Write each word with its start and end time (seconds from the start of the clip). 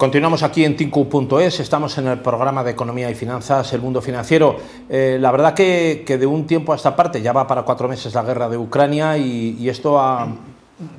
Continuamos 0.00 0.42
aquí 0.42 0.64
en 0.64 0.76
Tinku.es, 0.76 1.60
estamos 1.60 1.98
en 1.98 2.06
el 2.06 2.20
programa 2.20 2.64
de 2.64 2.70
Economía 2.70 3.10
y 3.10 3.14
Finanzas, 3.14 3.70
el 3.74 3.82
mundo 3.82 4.00
financiero. 4.00 4.56
Eh, 4.88 5.18
la 5.20 5.30
verdad 5.30 5.52
que, 5.52 6.02
de 6.06 6.24
un 6.24 6.46
tiempo 6.46 6.72
a 6.72 6.76
esta 6.76 6.96
parte, 6.96 7.20
ya 7.20 7.34
va 7.34 7.46
para 7.46 7.64
cuatro 7.64 7.86
meses 7.86 8.14
la 8.14 8.22
guerra 8.22 8.48
de 8.48 8.56
Ucrania 8.56 9.18
y 9.18 9.68
esto 9.68 10.00
ha, 10.00 10.26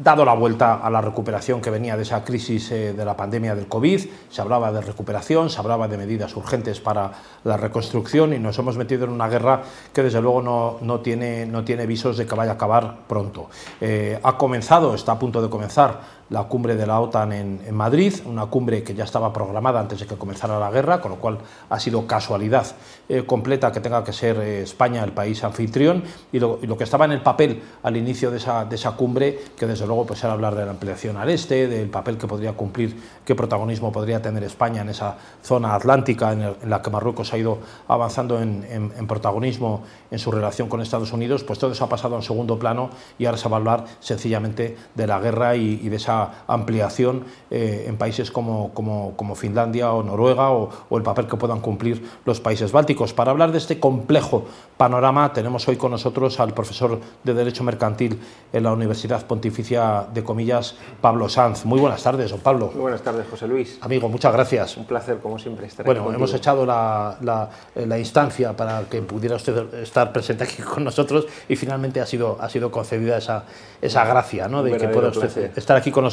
dado 0.04 0.24
la 0.26 0.34
vuelta 0.34 0.76
a 0.76 0.90
la 0.90 1.02
recuperación 1.02 1.60
que 1.60 1.70
venía 1.70 1.96
de 1.96 2.04
esa 2.04 2.24
crisis 2.24 2.72
eh, 2.72 2.94
de 2.94 3.06
la 3.06 3.18
pandemia 3.18 3.56
del 3.56 3.68
COVID, 3.68 4.02
se 4.30 4.42
hablaba 4.42 4.72
de 4.72 4.82
recuperación, 4.82 5.50
se 5.50 5.60
hablaba 5.60 5.88
de 5.88 5.98
medidas 5.98 6.36
urgentes 6.36 6.80
para 6.80 7.12
la 7.44 7.58
reconstrucción 7.58 8.34
y 8.34 8.40
nos 8.40 8.58
hemos 8.60 8.78
metido 8.78 9.06
en 9.06 9.12
una 9.12 9.28
guerra 9.28 9.64
que 9.92 10.04
desde 10.04 10.22
luego 10.22 10.42
no, 10.42 10.78
no, 10.82 11.00
tiene, 11.00 11.46
no 11.46 11.64
tiene 11.64 11.88
visos 11.88 12.18
de 12.18 12.28
que 12.28 12.36
vaya 12.36 12.52
a 12.52 12.56
acabar 12.56 12.98
pronto. 13.08 13.50
Eh, 13.80 14.20
ha 14.22 14.38
comenzado, 14.38 14.94
está 14.94 15.14
a 15.14 15.20
punto 15.20 15.42
de 15.42 15.50
comenzar 15.50 16.21
la 16.32 16.46
cumbre 16.46 16.78
de 16.78 16.88
la 16.88 17.00
OTAN 17.00 17.34
en, 17.34 17.76
Madrid, 17.76 18.14
una 18.26 18.46
cumbre 18.46 18.84
que 18.84 18.94
ya 18.94 19.04
estaba 19.04 19.34
programada 19.34 19.82
antes 19.82 20.00
de 20.00 20.08
que 20.08 20.16
comenzara 20.16 20.58
la 20.60 20.72
guerra, 20.72 21.02
con 21.02 21.12
lo 21.12 21.18
cual 21.18 21.40
ha 21.70 21.80
sido 21.80 22.08
casualidad 22.08 22.66
eh, 23.10 23.24
completa 23.26 23.72
que 23.72 23.82
tenga 23.82 24.02
que 24.04 24.14
ser 24.14 24.38
eh, 24.38 24.62
España 24.62 25.04
el 25.04 25.12
país 25.12 25.44
anfitrión, 25.44 26.04
y 26.32 26.40
lo, 26.40 26.60
que 26.78 26.86
estaba 26.86 27.04
en 27.04 27.12
el 27.12 27.22
papel 27.22 27.62
al 27.84 27.98
inicio 27.98 28.32
de 28.32 28.38
esa, 28.38 28.64
de 28.64 28.76
esa 28.76 28.94
cumbre, 28.94 29.40
que 29.58 29.68
desde 29.68 29.86
luego 29.86 30.06
pues 30.06 30.24
era 30.24 30.32
hablar 30.32 30.56
de 30.56 30.64
la 30.64 30.72
ampliación 30.72 31.18
al 31.18 31.30
este, 31.30 31.68
del 31.68 31.90
papel 31.90 32.18
que 32.18 32.28
podría 32.28 32.54
cumplir, 32.54 32.98
qué 33.26 33.36
protagonismo 33.36 33.92
podría 33.92 34.22
tener 34.22 34.44
España 34.46 34.84
en 34.84 34.90
esa 34.90 35.18
zona 35.44 35.76
atlántica 35.76 36.32
en, 36.32 36.56
la 36.70 36.82
que 36.82 36.90
Marruecos 36.90 37.34
ha 37.34 37.38
ido 37.38 37.58
avanzando 37.90 38.42
en, 38.42 38.62
protagonismo 39.06 39.84
en 40.10 40.20
su 40.20 40.32
relación 40.32 40.70
con 40.70 40.80
Estados 40.80 41.12
Unidos, 41.12 41.44
pues 41.44 41.60
todo 41.60 41.74
eso 41.74 41.84
ha 41.84 41.90
pasado 41.90 42.16
en 42.16 42.22
segundo 42.22 42.58
plano 42.58 42.90
y 43.20 43.26
ahora 43.26 43.38
se 43.38 43.50
va 43.50 43.58
a 43.58 43.60
hablar 43.60 43.86
sencillamente 44.00 44.78
de 44.96 45.08
la 45.08 45.20
guerra 45.20 45.58
y 45.58 45.90
de 45.90 45.96
esa 45.98 46.21
ampliación 46.48 47.26
eh, 47.50 47.86
en 47.88 47.98
países 47.98 48.32
como, 48.32 48.72
como, 48.74 49.36
Finlandia 49.36 49.94
o 49.94 50.04
Noruega 50.04 50.52
o, 50.52 50.70
el 50.92 51.04
papel 51.04 51.28
que 51.28 51.38
puedan 51.38 51.62
cumplir 51.62 52.06
los 52.26 52.40
países 52.40 52.72
bálticos. 52.72 53.14
Para 53.14 53.32
hablar 53.32 53.52
de 53.52 53.58
este 53.58 53.80
complejo 53.80 54.46
panorama 54.78 55.34
tenemos 55.34 55.68
hoy 55.68 55.78
con 55.78 55.92
nosotros 55.92 56.40
al 56.40 56.54
profesor 56.54 57.00
de 57.24 57.34
Derecho 57.34 57.64
Mercantil 57.64 58.20
en 58.52 58.64
la 58.64 58.74
Universidad 58.74 59.26
Pontificia 59.26 60.06
de 60.14 60.24
Comillas, 60.24 60.76
Pablo 61.00 61.30
Sanz. 61.30 61.66
Muy 61.66 61.80
buenas 61.80 62.04
tardes, 62.04 62.32
don 62.32 62.40
Pablo. 62.40 62.72
Muy 62.74 62.82
buenas 62.82 63.02
tardes, 63.02 63.26
José 63.30 63.48
Luis. 63.48 63.78
Amigo, 63.82 64.10
muchas 64.10 64.34
gracias. 64.34 64.78
Un 64.78 64.86
placer, 64.86 65.20
como 65.20 65.40
siempre, 65.40 65.68
estar 65.68 65.86
bueno, 65.86 66.02
aquí 66.02 66.06
Bueno, 66.06 66.18
hemos 66.18 66.34
echado 66.34 66.66
la, 66.66 67.18
la, 67.22 68.00
instancia 68.00 68.56
para 68.56 68.82
que 68.90 69.02
pudiera 69.02 69.36
usted 69.36 69.74
estar 69.76 70.12
presente 70.12 70.44
aquí 70.44 70.62
con 70.62 70.84
nosotros 70.84 71.28
y 71.48 71.56
finalmente 71.56 72.02
ha 72.02 72.06
sido, 72.06 72.38
ha 72.40 72.50
sido 72.50 72.72
concedida 72.72 73.18
esa, 73.18 73.46
esa 73.82 74.06
gracia 74.06 74.48
¿no? 74.48 74.64
de 74.64 74.78
que 74.78 74.88
pueda 74.88 75.10
usted 75.10 75.58
estar 75.58 75.78
aquí 75.78 75.92
con 75.92 76.04
nosotros 76.04 76.11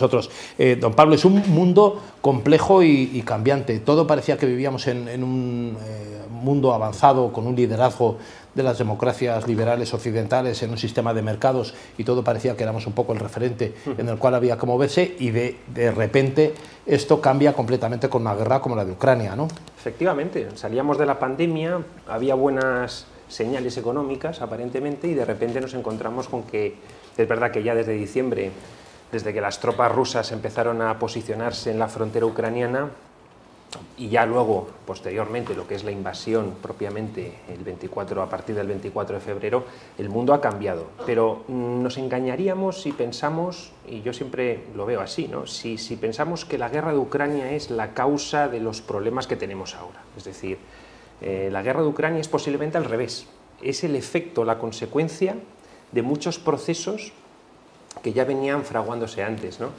eh, 0.59 0.77
don 0.81 0.95
Pablo, 0.95 1.15
es 1.15 1.25
un 1.25 1.43
mundo 1.51 2.01
complejo 2.21 2.83
y, 2.83 3.23
cambiante. 3.23 3.79
Todo 3.81 4.07
parecía 4.07 4.37
que 4.37 4.47
vivíamos 4.47 4.87
en, 4.87 5.23
un 5.23 5.77
eh, 5.81 6.21
mundo 6.31 6.73
avanzado, 6.73 7.33
con 7.33 7.47
un 7.47 7.57
liderazgo 7.57 8.19
de 8.55 8.63
las 8.63 8.79
democracias 8.79 9.47
liberales 9.47 9.95
occidentales 9.95 10.63
en 10.63 10.71
un 10.71 10.79
sistema 10.79 11.15
de 11.15 11.23
mercados 11.23 11.75
y 11.97 12.05
todo 12.05 12.25
parecía 12.25 12.57
que 12.57 12.65
éramos 12.65 12.87
un 12.87 12.93
poco 12.93 13.13
el 13.13 13.21
referente 13.21 13.75
en 13.99 14.09
el 14.09 14.19
cual 14.19 14.35
había 14.35 14.57
que 14.57 14.67
moverse 14.67 15.15
y 15.19 15.31
de, 15.31 15.59
de 15.73 15.93
repente 15.93 16.55
esto 16.85 17.21
cambia 17.21 17.53
completamente 17.53 18.09
con 18.09 18.23
una 18.23 18.35
guerra 18.35 18.61
como 18.61 18.75
la 18.75 18.85
de 18.85 18.93
Ucrania, 18.93 19.37
¿no? 19.37 19.47
Efectivamente, 19.79 20.49
salíamos 20.57 20.99
de 20.99 21.07
la 21.07 21.21
pandemia, 21.21 21.81
había 22.09 22.35
buenas 22.35 23.07
señales 23.29 23.77
económicas 23.77 24.41
aparentemente 24.41 25.07
y 25.07 25.15
de 25.15 25.25
repente 25.25 25.61
nos 25.61 25.75
encontramos 25.75 26.29
con 26.29 26.43
que 26.43 26.75
es 27.17 27.29
verdad 27.29 27.51
que 27.51 27.63
ya 27.63 27.75
desde 27.75 27.93
diciembre 27.93 28.51
desde 29.13 29.33
que 29.33 29.41
las 29.41 29.61
tropas 29.61 29.93
rusas 29.93 30.33
empezaron 30.33 30.83
a 30.83 30.99
posicionarse 30.99 31.71
en 31.71 31.79
la 31.79 31.89
frontera 31.89 32.27
ucraniana 32.27 32.91
y 33.99 34.09
ya 34.09 34.25
luego, 34.25 34.69
posteriormente, 34.87 35.55
lo 35.55 35.67
que 35.67 35.75
es 35.75 35.85
la 35.85 35.91
invasión 35.91 36.55
propiamente 36.63 37.35
el 37.49 37.63
24, 37.65 38.23
a 38.23 38.29
partir 38.31 38.55
del 38.55 38.67
24 38.67 39.17
de 39.17 39.21
febrero, 39.21 39.65
el 39.99 40.09
mundo 40.09 40.33
ha 40.33 40.41
cambiado. 40.41 40.87
Pero 41.05 41.45
nos 41.49 41.99
engañaríamos 41.99 42.81
si 42.81 42.93
pensamos, 42.93 43.73
y 43.87 44.01
yo 44.01 44.13
siempre 44.13 44.65
lo 44.75 44.87
veo 44.87 45.01
así, 45.01 45.29
¿no? 45.29 45.47
si, 45.47 45.77
si 45.77 45.97
pensamos 45.97 46.45
que 46.45 46.57
la 46.57 46.71
guerra 46.71 46.93
de 46.93 46.99
Ucrania 46.99 47.53
es 47.53 47.71
la 47.71 47.93
causa 47.93 48.49
de 48.49 48.61
los 48.61 48.81
problemas 48.81 49.27
que 49.27 49.37
tenemos 49.37 49.75
ahora. 49.75 50.01
Es 50.17 50.25
decir, 50.25 50.59
eh, 51.21 51.51
la 51.53 51.63
guerra 51.63 51.83
de 51.83 51.89
Ucrania 51.89 52.21
es 52.21 52.29
posiblemente 52.29 52.79
al 52.79 52.85
revés. 52.85 53.27
Es 53.61 53.85
el 53.85 53.97
efecto, 53.97 54.45
la 54.45 54.59
consecuencia 54.59 55.37
de 55.93 56.03
muchos 56.03 56.39
procesos 56.39 57.13
que 58.03 58.13
ya 58.13 58.25
venían 58.25 58.65
fraguándose 58.65 59.23
antes. 59.23 59.61
¿no? 59.61 59.71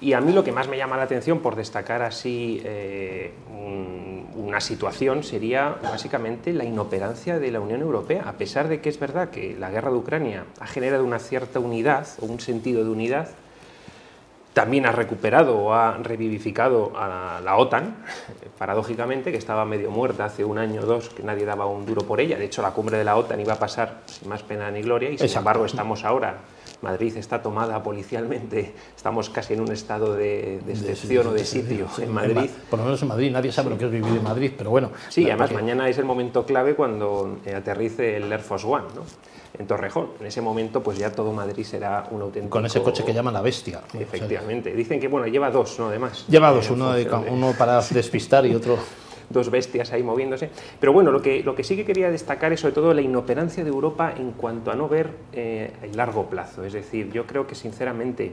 Y 0.00 0.12
a 0.12 0.20
mí 0.20 0.32
lo 0.32 0.44
que 0.44 0.52
más 0.52 0.68
me 0.68 0.76
llama 0.76 0.96
la 0.96 1.02
atención, 1.02 1.40
por 1.40 1.56
destacar 1.56 2.02
así 2.02 2.62
eh, 2.64 3.32
una 4.36 4.60
situación, 4.60 5.24
sería 5.24 5.76
básicamente 5.82 6.52
la 6.52 6.64
inoperancia 6.64 7.40
de 7.40 7.50
la 7.50 7.58
Unión 7.58 7.80
Europea, 7.80 8.22
a 8.26 8.34
pesar 8.34 8.68
de 8.68 8.80
que 8.80 8.90
es 8.90 9.00
verdad 9.00 9.30
que 9.30 9.56
la 9.58 9.70
guerra 9.70 9.90
de 9.90 9.96
Ucrania 9.96 10.44
ha 10.60 10.66
generado 10.66 11.04
una 11.04 11.18
cierta 11.18 11.58
unidad 11.58 12.06
o 12.20 12.26
un 12.26 12.38
sentido 12.38 12.84
de 12.84 12.90
unidad, 12.90 13.28
también 14.52 14.86
ha 14.86 14.92
recuperado 14.92 15.58
o 15.58 15.72
ha 15.72 15.98
revivificado 15.98 16.92
a 16.96 17.40
la 17.44 17.56
OTAN, 17.56 17.96
paradójicamente, 18.58 19.32
que 19.32 19.38
estaba 19.38 19.64
medio 19.64 19.90
muerta 19.90 20.24
hace 20.24 20.44
un 20.44 20.58
año 20.58 20.82
o 20.82 20.86
dos, 20.86 21.10
que 21.10 21.24
nadie 21.24 21.44
daba 21.44 21.66
un 21.66 21.86
duro 21.86 22.02
por 22.02 22.20
ella. 22.20 22.38
De 22.38 22.44
hecho, 22.44 22.62
la 22.62 22.70
cumbre 22.70 22.98
de 22.98 23.04
la 23.04 23.16
OTAN 23.16 23.40
iba 23.40 23.54
a 23.54 23.58
pasar 23.58 24.02
sin 24.06 24.28
más 24.28 24.42
pena 24.42 24.70
ni 24.70 24.82
gloria 24.82 25.10
y, 25.10 25.18
sin 25.18 25.38
embargo, 25.38 25.64
estamos 25.64 26.04
ahora 26.04 26.38
Madrid 26.82 27.16
está 27.16 27.42
tomada 27.42 27.82
policialmente, 27.82 28.74
estamos 28.96 29.30
casi 29.30 29.54
en 29.54 29.60
un 29.60 29.72
estado 29.72 30.14
de, 30.14 30.60
excepción 30.68 31.26
o 31.26 31.32
de 31.32 31.44
sitio 31.44 31.86
en 31.98 32.12
Madrid. 32.12 32.50
Por 32.70 32.78
lo 32.78 32.84
menos 32.84 33.02
en 33.02 33.08
Madrid, 33.08 33.32
nadie 33.32 33.52
sabe 33.52 33.70
lo 33.70 33.78
que 33.78 33.86
es 33.86 33.90
vivir 33.90 34.16
en 34.16 34.22
Madrid, 34.22 34.52
pero 34.56 34.70
bueno. 34.70 34.90
Sí, 35.08 35.24
además 35.28 35.52
mañana 35.52 35.88
es 35.88 35.98
el 35.98 36.04
momento 36.04 36.46
clave 36.46 36.74
cuando 36.74 37.38
eh, 37.44 37.54
aterrice 37.54 38.16
el 38.16 38.32
Air 38.32 38.40
Force 38.40 38.66
One, 38.66 38.84
¿no? 38.94 39.02
en 39.58 39.66
Torrejón. 39.66 40.10
En 40.20 40.26
ese 40.26 40.40
momento, 40.40 40.82
pues 40.82 40.98
ya 40.98 41.10
todo 41.10 41.32
Madrid 41.32 41.64
será 41.64 42.06
un 42.10 42.22
auténtico... 42.22 42.52
Con 42.52 42.66
ese 42.66 42.82
coche 42.82 43.04
que 43.04 43.12
llaman 43.12 43.34
la 43.34 43.40
bestia. 43.40 43.80
Efectivamente. 43.98 44.72
Dicen 44.72 45.00
que, 45.00 45.08
bueno, 45.08 45.26
lleva 45.26 45.50
dos, 45.50 45.78
¿no? 45.78 45.88
Además. 45.88 46.26
Lleva 46.28 46.50
dos, 46.50 46.70
uno, 46.70 46.92
uno 47.28 47.54
para 47.58 47.80
despistar 47.90 48.46
y 48.46 48.54
otro 48.54 48.78
dos 49.30 49.50
bestias 49.50 49.92
ahí 49.92 50.02
moviéndose. 50.02 50.50
Pero 50.80 50.92
bueno, 50.92 51.10
lo 51.10 51.22
que, 51.22 51.42
lo 51.42 51.54
que 51.54 51.64
sí 51.64 51.76
que 51.76 51.84
quería 51.84 52.10
destacar 52.10 52.52
es 52.52 52.60
sobre 52.60 52.74
todo 52.74 52.94
la 52.94 53.02
inoperancia 53.02 53.64
de 53.64 53.70
Europa 53.70 54.14
en 54.16 54.32
cuanto 54.32 54.70
a 54.70 54.74
no 54.74 54.88
ver 54.88 55.10
eh, 55.32 55.72
el 55.82 55.96
largo 55.96 56.26
plazo. 56.26 56.64
Es 56.64 56.72
decir, 56.72 57.10
yo 57.12 57.26
creo 57.26 57.46
que 57.46 57.54
sinceramente 57.54 58.32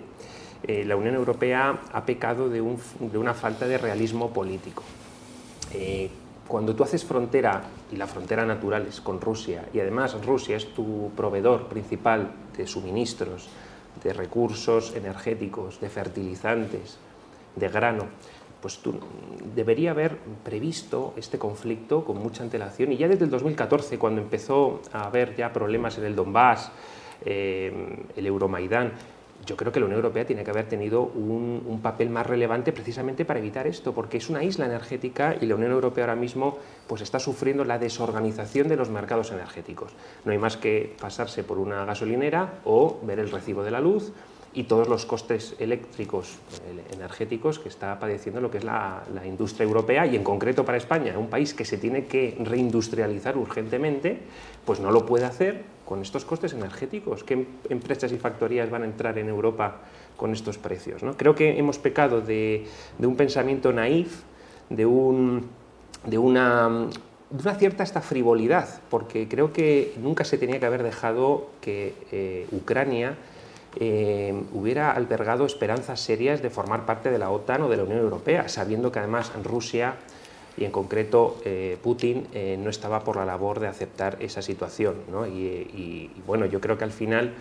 eh, 0.63 0.83
la 0.85 0.95
Unión 0.95 1.15
Europea 1.15 1.79
ha 1.91 2.05
pecado 2.05 2.49
de, 2.49 2.61
una 2.61 3.33
falta 3.33 3.67
de 3.67 3.77
realismo 3.77 4.31
político. 4.31 4.83
Eh, 5.73 6.09
cuando 6.47 6.75
tú 6.75 6.83
haces 6.83 7.03
frontera, 7.03 7.63
y 7.91 7.95
la 7.95 8.07
frontera 8.07 8.45
natural 8.45 8.85
es 8.87 9.01
con 9.01 9.19
Rusia, 9.19 9.65
y 9.73 9.79
además 9.79 10.15
Rusia 10.25 10.55
es 10.55 10.73
tu 10.73 11.11
proveedor 11.15 11.67
principal 11.67 12.31
de 12.55 12.67
suministros, 12.67 13.49
de 14.03 14.13
recursos 14.13 14.95
energéticos, 14.95 15.79
de 15.81 15.89
fertilizantes, 15.89 16.97
de 17.55 17.69
grano, 17.69 18.05
pues 18.65 18.79
tú, 18.79 18.95
debería 19.53 19.91
haber 19.91 20.17
previsto 20.43 21.13
este 21.17 21.37
conflicto 21.37 22.03
con 22.03 22.17
mucha 22.17 22.41
antelación 22.41 22.91
y 22.93 22.97
ya 22.97 23.07
desde 23.07 23.25
el 23.25 23.29
2014, 23.29 23.99
cuando 23.99 24.23
empezó 24.23 24.81
a 24.91 25.03
haber 25.03 25.35
ya 25.35 25.53
problemas 25.53 25.99
en 25.99 26.05
el 26.05 26.15
Donbass, 26.15 26.71
eh, 27.23 27.71
el 28.15 28.25
Euromaidán, 28.25 28.93
yo 29.45 29.55
creo 29.55 29.71
que 29.71 29.79
la 29.79 29.85
Unión 29.85 29.99
Europea 29.99 30.25
tiene 30.25 30.43
que 30.43 30.49
haber 30.49 30.67
tenido 30.67 31.03
un, 31.03 31.79
papel 31.83 32.09
más 32.09 32.25
relevante 32.25 32.71
precisamente 32.71 33.23
para 33.23 33.37
evitar 33.37 33.67
esto, 33.67 33.93
porque 33.93 34.17
es 34.17 34.31
una 34.31 34.43
isla 34.43 34.65
energética 34.65 35.35
y 35.39 35.45
la 35.45 35.53
Unión 35.53 35.71
Europea 35.71 36.05
ahora 36.05 36.15
mismo 36.15 36.57
pues, 36.87 37.01
está 37.01 37.19
sufriendo 37.19 37.65
la 37.65 37.77
desorganización 37.77 38.67
de 38.67 38.77
los 38.77 38.89
mercados 38.89 39.31
energéticos. 39.31 39.91
No 40.23 40.31
hay 40.31 40.39
más 40.39 40.57
que 40.57 40.95
pasarse 40.99 41.43
por 41.43 41.59
una 41.59 41.85
gasolinera 41.85 42.61
o 42.65 42.99
ver 43.03 43.19
el 43.19 43.29
recibo 43.29 43.63
de 43.63 43.69
la 43.69 43.79
luz 43.79 44.11
y 44.55 44.63
todos 44.63 44.87
los 44.87 45.05
costes 45.05 45.53
eléctricos, 45.59 46.37
energéticos 46.93 47.59
que 47.59 47.67
está 47.67 47.99
padeciendo 47.99 48.39
lo 48.39 48.49
que 48.49 48.59
es 48.59 48.63
la, 48.63 49.03
industria 49.25 49.65
europea 49.65 50.05
y 50.05 50.15
en 50.15 50.23
concreto 50.23 50.63
para 50.63 50.77
España, 50.77 51.17
un 51.17 51.29
país 51.29 51.53
que 51.53 51.65
se 51.65 51.77
tiene 51.77 52.05
que 52.05 52.37
reindustrializar 52.39 53.37
urgentemente, 53.37 54.17
pues 54.65 54.79
no 54.79 54.91
lo 54.91 55.05
puede 55.05 55.25
hacer 55.25 55.63
con 55.85 56.01
estos 56.01 56.23
costes 56.23 56.53
energéticos. 56.53 57.23
¿Qué 57.23 57.45
empresas 57.69 58.13
y 58.13 58.17
factorías 58.17 58.69
van 58.69 58.83
a 58.83 58.85
entrar 58.85 59.17
en 59.17 59.27
Europa 59.27 59.81
con 60.15 60.31
estos 60.31 60.57
precios? 60.57 61.03
¿no? 61.03 61.17
Creo 61.17 61.35
que 61.35 61.59
hemos 61.59 61.77
pecado 61.77 62.21
de, 62.21 62.65
un 62.99 63.17
pensamiento 63.17 63.73
naif, 63.73 64.21
de, 64.69 64.85
un, 64.85 65.47
de 66.05 66.17
una 66.17 66.87
de 67.29 67.41
una 67.41 67.55
cierta 67.55 67.83
esta 67.83 68.01
frivolidad, 68.01 68.81
porque 68.89 69.27
creo 69.27 69.51
que 69.51 69.93
nunca 70.01 70.23
se 70.23 70.37
tenía 70.37 70.59
que 70.59 70.65
haber 70.65 70.83
dejado 70.83 71.49
que 71.59 71.93
eh, 72.11 72.47
Ucrania 72.51 73.17
eh, 73.77 74.33
hubiera 74.53 74.91
albergado 74.91 75.45
esperanzas 75.45 75.99
serias 75.99 76.41
de 76.41 76.49
formar 76.49 76.85
parte 76.85 77.11
de 77.11 77.17
la 77.17 77.29
OTAN 77.29 77.63
o 77.63 77.69
de 77.69 77.77
la 77.77 77.83
Unión 77.83 77.99
Europea, 77.99 78.47
sabiendo 78.47 78.91
que 78.91 78.99
además 78.99 79.31
Rusia 79.43 79.95
y 80.57 80.63
en 80.63 80.71
concreto 80.71 81.37
eh, 81.43 81.77
Putin 81.83 82.27
eh, 82.33 82.57
no 82.57 82.69
estaba 82.69 83.01
por 83.01 83.17
la 83.17 83.25
labor 83.25 83.59
de 83.59 83.67
aceptar 83.67 84.17
esa 84.21 84.41
situación. 84.41 84.95
Y, 85.27 86.09
bueno, 86.25 86.45
yo 86.45 86.61
creo 86.61 86.77
que 86.77 86.85
al 86.85 86.91
final 86.91 87.33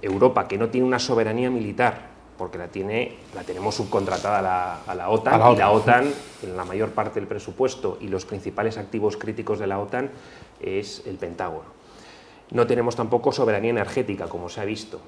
Europa, 0.00 0.46
que 0.46 0.56
no 0.56 0.68
tiene 0.68 0.86
una 0.86 1.00
soberanía 1.00 1.50
militar, 1.50 2.10
porque 2.38 2.56
la, 2.56 2.68
tiene, 2.68 3.16
la 3.34 3.42
tenemos 3.42 3.74
subcontratada 3.74 4.38
a 4.38 4.42
la, 4.42 4.82
a 4.86 4.94
la 4.94 5.10
OTAN 5.10 5.52
y 5.52 5.56
la 5.56 5.70
OTAN, 5.72 6.10
en 6.42 6.56
la 6.56 6.64
mayor 6.64 6.90
parte 6.90 7.20
del 7.20 7.28
presupuesto 7.28 7.98
y 8.00 8.08
los 8.08 8.24
principales 8.24 8.78
activos 8.78 9.16
críticos 9.16 9.58
de 9.58 9.66
la 9.66 9.78
OTAN 9.78 10.10
es 10.60 11.02
el 11.06 11.16
Pentágono. 11.16 11.79
No 12.52 12.66
tenemos 12.66 12.96
tampoco 12.96 13.32
soberanía 13.32 13.70
energética, 13.70 14.26
como 14.26 14.48
se 14.48 14.60
ha 14.60 14.64
visto. 14.64 15.00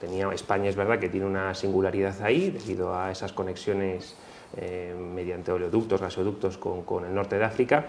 Tenía, 0.00 0.32
España 0.32 0.70
es 0.70 0.76
verdad 0.76 0.98
que 0.98 1.10
tiene 1.10 1.26
una 1.26 1.54
singularidad 1.54 2.22
ahí 2.22 2.50
debido 2.50 2.94
a 2.94 3.10
esas 3.10 3.32
conexiones 3.32 4.16
eh, 4.56 4.94
mediante 4.98 5.52
oleoductos, 5.52 6.00
gasoductos 6.00 6.56
con, 6.56 6.82
con 6.82 7.04
el 7.04 7.14
norte 7.14 7.36
de 7.38 7.44
África, 7.44 7.86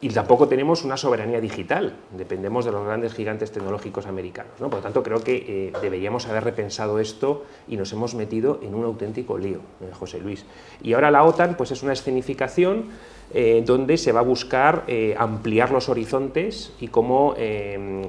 y 0.00 0.10
tampoco 0.10 0.46
tenemos 0.46 0.84
una 0.84 0.96
soberanía 0.96 1.40
digital, 1.40 1.96
dependemos 2.16 2.64
de 2.64 2.70
los 2.70 2.86
grandes 2.86 3.14
gigantes 3.14 3.50
tecnológicos 3.50 4.06
americanos. 4.06 4.52
¿no? 4.60 4.70
Por 4.70 4.78
lo 4.78 4.82
tanto, 4.82 5.02
creo 5.02 5.24
que 5.24 5.36
eh, 5.48 5.72
deberíamos 5.82 6.26
haber 6.28 6.44
repensado 6.44 7.00
esto 7.00 7.44
y 7.66 7.76
nos 7.76 7.92
hemos 7.92 8.14
metido 8.14 8.60
en 8.62 8.76
un 8.76 8.84
auténtico 8.84 9.36
lío, 9.36 9.58
eh, 9.80 9.90
José 9.92 10.20
Luis. 10.20 10.44
Y 10.82 10.92
ahora 10.92 11.10
la 11.10 11.24
OTAN 11.24 11.56
pues, 11.56 11.72
es 11.72 11.82
una 11.82 11.94
escenificación 11.94 12.90
eh, 13.34 13.64
donde 13.66 13.98
se 13.98 14.12
va 14.12 14.20
a 14.20 14.22
buscar 14.22 14.84
ampliar 15.18 15.72
los 15.72 15.88
horizontes 15.88 16.72
y 16.80 16.88
cómo, 16.88 17.34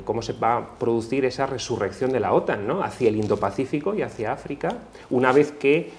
cómo, 0.06 0.22
se 0.22 0.34
va 0.34 0.58
a 0.58 0.76
producir 0.78 1.26
esa 1.26 1.46
resurrección 1.46 2.12
de 2.12 2.20
la 2.20 2.34
OTAN 2.34 2.68
¿no? 2.68 2.84
hacia 2.84 3.10
el 3.10 3.16
Indo-Pacífico 3.18 3.96
y 3.96 4.04
hacia 4.04 4.32
África, 4.32 4.78
una 5.10 5.34
vez 5.34 5.52
que 5.52 5.92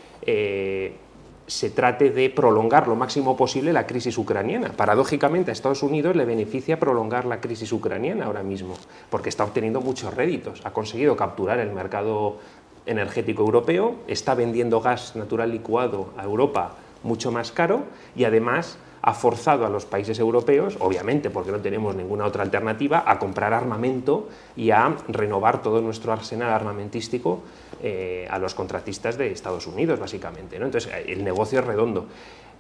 se 1.50 1.68
trate 1.68 2.10
de 2.10 2.30
prolongar 2.30 2.86
lo 2.86 2.94
máximo 2.94 3.36
posible 3.36 3.72
la 3.72 3.86
crisis 3.86 4.16
ucraniana. 4.16 4.72
Paradójicamente 4.76 5.50
a 5.50 5.52
Estados 5.52 5.82
Unidos 5.82 6.14
le 6.14 6.24
beneficia 6.24 6.78
prolongar 6.78 7.24
la 7.24 7.40
crisis 7.40 7.72
ucraniana 7.72 8.26
ahora 8.26 8.44
mismo, 8.44 8.76
porque 9.10 9.28
está 9.28 9.44
obteniendo 9.44 9.80
muchos 9.80 10.14
réditos, 10.14 10.62
ha 10.64 10.70
conseguido 10.70 11.16
capturar 11.16 11.58
el 11.58 11.72
mercado 11.72 12.38
energético 12.86 13.42
europeo, 13.42 13.96
está 14.06 14.34
vendiendo 14.34 14.80
gas 14.80 15.16
natural 15.16 15.50
licuado 15.50 16.10
a 16.16 16.24
Europa 16.24 16.76
mucho 17.02 17.32
más 17.32 17.50
caro 17.50 17.82
y 18.14 18.24
además 18.24 18.78
ha 19.02 19.14
forzado 19.14 19.64
a 19.64 19.70
los 19.70 19.86
países 19.86 20.18
europeos, 20.18 20.76
obviamente 20.80 21.30
porque 21.30 21.52
no 21.52 21.60
tenemos 21.60 21.94
ninguna 21.94 22.26
otra 22.26 22.42
alternativa, 22.42 23.04
a 23.06 23.18
comprar 23.18 23.52
armamento 23.52 24.28
y 24.56 24.70
a 24.70 24.96
renovar 25.08 25.62
todo 25.62 25.80
nuestro 25.80 26.12
arsenal 26.12 26.50
armamentístico 26.50 27.40
eh, 27.82 28.26
a 28.30 28.38
los 28.38 28.54
contratistas 28.54 29.16
de 29.16 29.32
Estados 29.32 29.66
Unidos, 29.66 29.98
básicamente. 29.98 30.58
¿no? 30.58 30.66
Entonces, 30.66 30.92
el 31.06 31.24
negocio 31.24 31.60
es 31.60 31.66
redondo. 31.66 32.06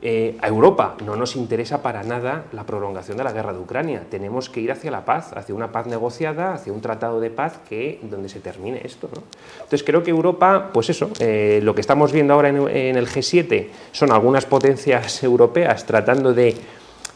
Eh, 0.02 0.38
a 0.40 0.48
Europa 0.48 0.96
no 1.04 1.14
nos 1.14 1.36
interesa 1.36 1.82
para 1.82 2.02
nada 2.02 2.46
la 2.52 2.64
prolongación 2.64 3.18
de 3.18 3.24
la 3.24 3.32
guerra 3.32 3.52
de 3.52 3.58
Ucrania. 3.58 4.06
Tenemos 4.10 4.48
que 4.48 4.60
ir 4.60 4.72
hacia 4.72 4.90
la 4.90 5.04
paz, 5.04 5.32
hacia 5.34 5.54
una 5.54 5.72
paz 5.72 5.86
negociada, 5.86 6.54
hacia 6.54 6.72
un 6.72 6.80
tratado 6.80 7.20
de 7.20 7.28
paz 7.28 7.60
que 7.68 8.00
donde 8.02 8.30
se 8.30 8.40
termine 8.40 8.80
esto. 8.82 9.10
Entonces 9.54 9.82
creo 9.82 10.02
que 10.02 10.10
Europa, 10.10 10.70
pues 10.72 10.88
eso, 10.88 11.10
eh, 11.20 11.60
lo 11.62 11.74
que 11.74 11.82
estamos 11.82 12.12
viendo 12.12 12.32
ahora 12.32 12.48
en, 12.48 12.96
el 12.96 13.06
G7 13.06 13.68
son 13.92 14.10
algunas 14.10 14.46
potencias 14.46 15.22
europeas 15.22 15.84
tratando 15.84 16.32
de, 16.32 16.56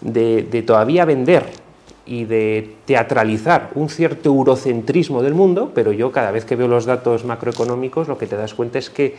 de 0.02 0.62
todavía 0.66 1.06
vender 1.06 1.64
y 2.06 2.24
de 2.24 2.76
teatralizar 2.84 3.70
un 3.74 3.88
cierto 3.88 4.28
eurocentrismo 4.28 5.22
del 5.22 5.34
mundo, 5.34 5.72
pero 5.74 5.92
yo 5.92 6.12
cada 6.12 6.30
vez 6.30 6.44
que 6.44 6.56
veo 6.56 6.68
los 6.68 6.84
datos 6.84 7.24
macroeconómicos 7.24 8.08
lo 8.08 8.18
que 8.18 8.26
te 8.26 8.36
das 8.36 8.52
cuenta 8.52 8.78
es 8.78 8.90
que 8.90 9.14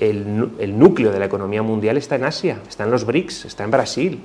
el, 0.00 0.78
núcleo 0.78 1.12
de 1.12 1.18
la 1.18 1.26
economía 1.26 1.62
mundial 1.62 1.96
está 1.96 2.16
en 2.16 2.24
Asia, 2.24 2.60
está 2.68 2.84
en 2.84 2.90
los 2.90 3.04
BRICS, 3.04 3.46
está 3.46 3.64
en 3.64 3.70
Brasil, 3.70 4.20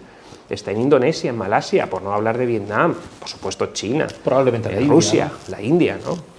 está 0.50 0.72
en 0.72 0.82
Indonesia, 0.82 1.30
en 1.30 1.38
Malasia, 1.38 1.90
por 1.90 2.02
no 2.02 2.14
hablar 2.14 2.38
de 2.38 2.46
Vietnam, 2.46 2.96
por 3.20 3.30
supuesto 3.30 3.68
China, 3.68 4.08
probablemente 4.24 4.72
la 4.72 4.86
Rusia, 4.88 5.32
la 5.50 5.62
India, 5.62 5.98
¿no? 6.04 6.34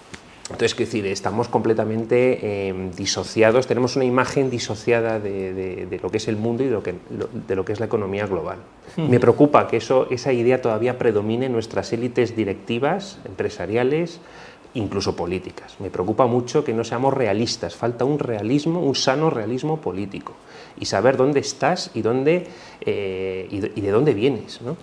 Entonces, 0.44 0.74
quiero 0.74 0.90
decir, 0.90 1.06
estamos 1.06 1.48
completamente 1.48 2.68
em, 2.68 2.90
disociados, 2.90 3.66
tenemos 3.66 3.96
una 3.96 4.04
imagen 4.04 4.50
disociada 4.50 5.18
de, 5.18 5.98
lo 6.02 6.10
que 6.10 6.18
es 6.18 6.28
el 6.28 6.36
mundo 6.36 6.62
y 6.62 6.66
de 6.66 6.72
lo 6.72 6.82
que, 6.82 6.94
de 7.48 7.56
lo 7.56 7.64
que 7.64 7.72
es 7.72 7.80
la 7.80 7.86
economía 7.86 8.26
global. 8.26 8.58
Me 8.98 9.18
preocupa 9.18 9.66
que 9.68 9.78
eso, 9.78 10.06
esa 10.10 10.34
idea 10.34 10.60
todavía 10.60 10.98
predomine 10.98 11.46
en 11.46 11.52
nuestras 11.52 11.94
élites 11.94 12.36
directivas, 12.36 13.18
empresariales, 13.24 14.20
incluso 14.74 15.16
políticas. 15.16 15.76
Me 15.80 15.90
preocupa 15.90 16.26
mucho 16.26 16.64
que 16.64 16.74
no 16.74 16.84
seamos 16.84 17.14
realistas, 17.14 17.74
falta 17.74 18.04
un 18.04 18.18
realismo, 18.18 18.80
un 18.80 18.94
sano 18.94 19.30
realismo 19.30 19.80
político 19.80 20.34
y 20.78 20.86
saber 20.86 21.16
dónde 21.16 21.40
estás 21.40 21.90
y, 21.94 22.02
dónde, 22.02 22.46
eh, 22.80 23.48
y, 23.50 23.80
de, 23.80 23.90
dónde 23.90 24.14
vienes. 24.14 24.60
¿no? 24.62 24.76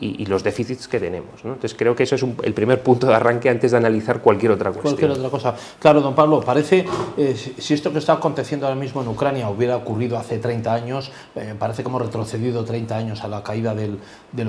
Y, 0.00 0.26
los 0.26 0.42
déficits 0.42 0.88
que 0.88 1.00
tenemos. 1.00 1.44
Entonces 1.44 1.74
creo 1.74 1.94
que 1.94 2.02
eso 2.02 2.16
es 2.16 2.24
el 2.42 2.54
primer 2.54 2.82
punto 2.82 3.06
de 3.06 3.14
arranque 3.14 3.48
antes 3.48 3.70
de 3.70 3.76
analizar 3.76 4.20
cualquier 4.20 4.52
otra 4.52 4.70
cuestión. 4.70 4.94
Cualquier 4.94 5.10
otra 5.12 5.30
cosa. 5.30 5.54
Claro, 5.78 6.00
don 6.00 6.14
Pablo, 6.14 6.40
parece, 6.40 6.84
eh, 7.16 7.34
si 7.34 7.74
esto 7.74 7.92
que 7.92 7.98
está 7.98 8.14
aconteciendo 8.14 8.66
ahora 8.66 8.78
mismo 8.78 9.02
en 9.02 9.08
Ucrania 9.08 9.48
hubiera 9.48 9.76
ocurrido 9.76 10.18
hace 10.18 10.38
30 10.38 10.72
años, 10.72 11.10
eh, 11.34 11.54
parece 11.58 11.82
hemos 11.82 12.02
retrocedido 12.02 12.64
30 12.64 12.96
años 12.96 13.24
a 13.24 13.28
la 13.28 13.42
caída 13.42 13.74
del, 13.74 13.98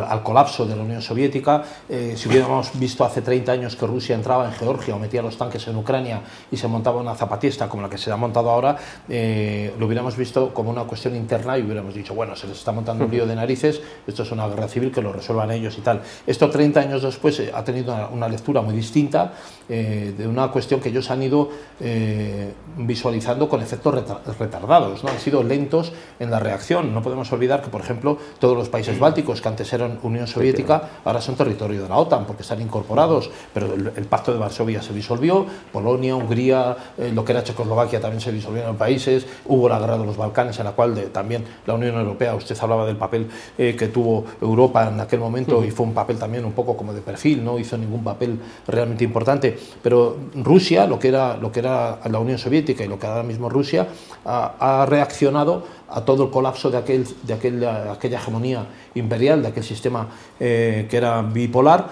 al 0.01 0.23
colapso 0.23 0.65
de 0.65 0.75
la 0.75 0.81
Unión 0.81 1.01
Soviética. 1.01 1.63
Eh, 1.87 2.15
si 2.17 2.27
hubiéramos 2.27 2.77
visto 2.79 3.05
hace 3.05 3.21
30 3.21 3.51
años 3.51 3.75
que 3.75 3.85
Rusia 3.85 4.15
entraba 4.15 4.45
en 4.45 4.53
Georgia 4.53 4.95
o 4.95 4.99
metía 4.99 5.21
los 5.21 5.37
tanques 5.37 5.67
en 5.67 5.75
Ucrania 5.75 6.21
y 6.51 6.57
se 6.57 6.67
montaba 6.67 6.99
una 6.99 7.15
zapatista 7.15 7.69
como 7.69 7.83
la 7.83 7.89
que 7.89 7.97
se 7.97 8.11
ha 8.11 8.17
montado 8.17 8.49
ahora, 8.49 8.75
lo 9.07 9.85
hubiéramos 9.85 10.17
visto 10.17 10.53
como 10.53 10.71
una 10.71 10.83
cuestión 10.83 11.15
interna 11.15 11.57
y 11.57 11.61
hubiéramos 11.61 11.93
dicho, 11.93 12.13
bueno, 12.13 12.35
se 12.35 12.47
les 12.47 12.57
está 12.57 12.71
montando 12.71 13.05
un 13.05 13.11
lío 13.11 13.25
de 13.25 13.35
narices, 13.35 13.81
esto 14.05 14.23
es 14.23 14.31
una 14.31 14.47
guerra 14.47 14.67
civil 14.67 14.91
que 14.91 15.01
lo 15.01 15.13
resuelve 15.13 15.36
ellos 15.45 15.77
y 15.77 15.81
tal. 15.81 16.01
Esto 16.25 16.49
30 16.49 16.79
años 16.79 17.03
después 17.03 17.39
eh, 17.39 17.51
ha 17.53 17.63
tenido 17.63 17.95
una, 18.11 18.27
lectura 18.27 18.61
muy 18.61 18.73
distinta 18.73 19.33
eh, 19.69 20.13
de 20.17 20.27
una 20.27 20.49
cuestión 20.49 20.79
que 20.79 20.89
ellos 20.89 21.09
han 21.11 21.23
ido 21.23 21.49
eh, 21.79 22.53
visualizando 22.77 23.47
con 23.47 23.61
efectos 23.61 23.93
retardados, 24.39 25.03
¿no? 25.03 25.09
han 25.09 25.19
sido 25.19 25.43
lentos 25.43 25.93
en 26.19 26.31
la 26.31 26.39
reacción. 26.39 26.93
No 26.93 27.01
podemos 27.01 27.31
olvidar 27.31 27.61
que, 27.61 27.69
por 27.69 27.81
ejemplo, 27.81 28.17
todos 28.39 28.57
los 28.57 28.69
países 28.69 28.99
bálticos 28.99 29.41
que 29.41 29.47
antes 29.47 29.71
eran 29.73 29.99
Unión 30.03 30.27
Soviética 30.27 30.89
ahora 31.05 31.21
son 31.21 31.35
territorio 31.35 31.83
de 31.83 31.89
la 31.89 31.97
OTAN 31.97 32.25
porque 32.25 32.41
están 32.41 32.61
incorporados, 32.61 33.29
pero 33.53 33.73
el, 33.73 34.07
Pacto 34.07 34.31
de 34.31 34.39
Varsovia 34.39 34.81
se 34.81 34.93
disolvió, 34.93 35.45
Polonia, 35.71 36.15
Hungría, 36.15 36.77
lo 37.13 37.25
que 37.25 37.33
era 37.33 37.43
Checoslovaquia 37.43 37.99
también 37.99 38.21
se 38.21 38.31
disolvieron 38.31 38.77
países, 38.77 39.27
hubo 39.45 39.67
la 39.67 39.79
guerra 39.79 39.97
de 39.97 40.05
los 40.05 40.15
Balcanes 40.15 40.57
en 40.59 40.65
la 40.65 40.71
cual 40.71 41.09
también 41.11 41.43
la 41.65 41.73
Unión 41.73 41.95
Europea, 41.95 42.33
usted 42.35 42.57
hablaba 42.61 42.85
del 42.85 42.95
papel 42.95 43.27
que 43.57 43.89
tuvo 43.93 44.25
Europa 44.41 44.87
en 44.87 44.99
aquel 44.99 45.19
momento, 45.19 45.26
momento 45.27 45.63
y 45.63 45.71
fue 45.71 45.85
un 45.85 45.93
papel 45.93 46.17
también 46.17 46.45
un 46.45 46.53
poco 46.53 46.75
como 46.75 46.93
de 46.93 47.01
perfil, 47.01 47.43
no 47.43 47.59
hizo 47.59 47.77
ningún 47.77 48.03
papel 48.03 48.39
realmente 48.67 49.03
importante. 49.03 49.57
Pero 49.81 50.17
Rusia, 50.35 50.87
lo 50.87 50.99
que 50.99 51.09
era, 51.09 51.37
lo 51.37 51.51
que 51.51 51.59
era 51.59 51.99
la 52.09 52.19
Unión 52.19 52.37
Soviética 52.37 52.83
y 52.83 52.87
lo 52.87 52.97
que 52.99 53.07
ahora 53.07 53.23
mismo 53.23 53.49
Rusia, 53.49 53.87
ha, 54.25 54.85
reaccionado 54.87 55.63
a 55.89 56.03
todo 56.03 56.25
el 56.25 56.29
colapso 56.29 56.69
de, 56.69 56.77
aquel, 56.77 57.05
de 57.23 57.33
aquel, 57.33 57.65
aquella 57.65 58.17
hegemonía 58.17 58.65
imperial, 58.95 59.41
de 59.41 59.49
aquel 59.49 59.63
sistema 59.63 60.07
eh, 60.39 60.87
que 60.89 60.97
era 60.97 61.21
bipolar, 61.21 61.87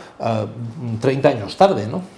30 0.99 1.29
eh, 1.29 1.33
años 1.33 1.55
tarde, 1.55 1.87
¿no? 1.87 2.15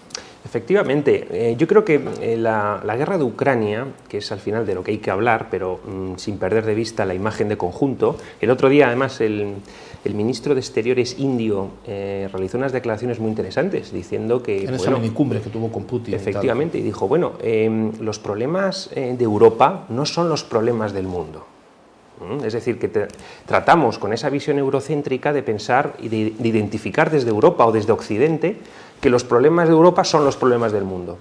Efectivamente, 0.48 1.28
eh, 1.30 1.56
yo 1.58 1.68
creo 1.68 1.84
que 1.84 2.00
eh, 2.22 2.38
la, 2.38 2.80
guerra 2.98 3.18
de 3.18 3.26
Ucrania, 3.26 3.86
que 4.08 4.20
es 4.20 4.32
al 4.32 4.40
final 4.40 4.66
de 4.66 4.76
lo 4.76 4.82
que 4.82 4.92
hay 4.92 5.00
que 5.00 5.12
hablar, 5.12 5.48
pero 5.52 5.82
mm, 5.86 6.16
sin 6.16 6.38
perder 6.38 6.66
de 6.66 6.74
vista 6.74 7.04
la 7.04 7.14
imagen 7.14 7.50
de 7.50 7.58
conjunto, 7.58 8.16
el 8.40 8.50
otro 8.50 8.70
día 8.70 8.88
además 8.88 9.20
el, 9.20 9.56
ministro 10.14 10.54
de 10.54 10.62
Exteriores 10.62 11.20
indio 11.20 11.70
eh, 11.86 12.30
realizó 12.32 12.58
unas 12.58 12.72
declaraciones 12.72 13.20
muy 13.20 13.30
interesantes 13.30 13.92
diciendo 13.92 14.42
que... 14.42 14.66
En 14.66 14.74
esa 14.74 14.92
minicumbre 14.92 15.42
que 15.42 15.50
tuvo 15.50 15.72
con 15.72 15.84
Putin. 15.84 16.14
Efectivamente, 16.14 16.78
y, 16.78 16.82
dijo, 16.82 17.08
bueno, 17.08 17.34
em, 17.42 17.92
los 18.00 18.20
problemas 18.20 18.90
de 18.94 19.24
Europa 19.24 19.86
no 19.90 20.06
son 20.06 20.30
los 20.30 20.44
problemas 20.44 20.94
del 20.94 21.08
mundo. 21.08 21.46
Es 22.44 22.54
decir, 22.54 22.80
que 22.80 22.90
tratamos 23.46 24.00
con 24.00 24.12
esa 24.12 24.30
visión 24.30 24.58
eurocéntrica 24.58 25.34
de 25.34 25.44
pensar 25.44 25.96
y 26.00 26.10
de 26.10 26.34
identificar 26.44 27.12
desde 27.12 27.30
Europa 27.30 27.66
o 27.66 27.72
desde 27.72 27.92
Occidente 27.92 28.58
que 29.00 29.10
los 29.10 29.24
problemas 29.24 29.68
de 29.68 29.76
Europa 29.76 30.04
son 30.04 30.26
los 30.26 30.36
problemas 30.36 30.72
del 30.72 30.84
mundo. 30.84 31.18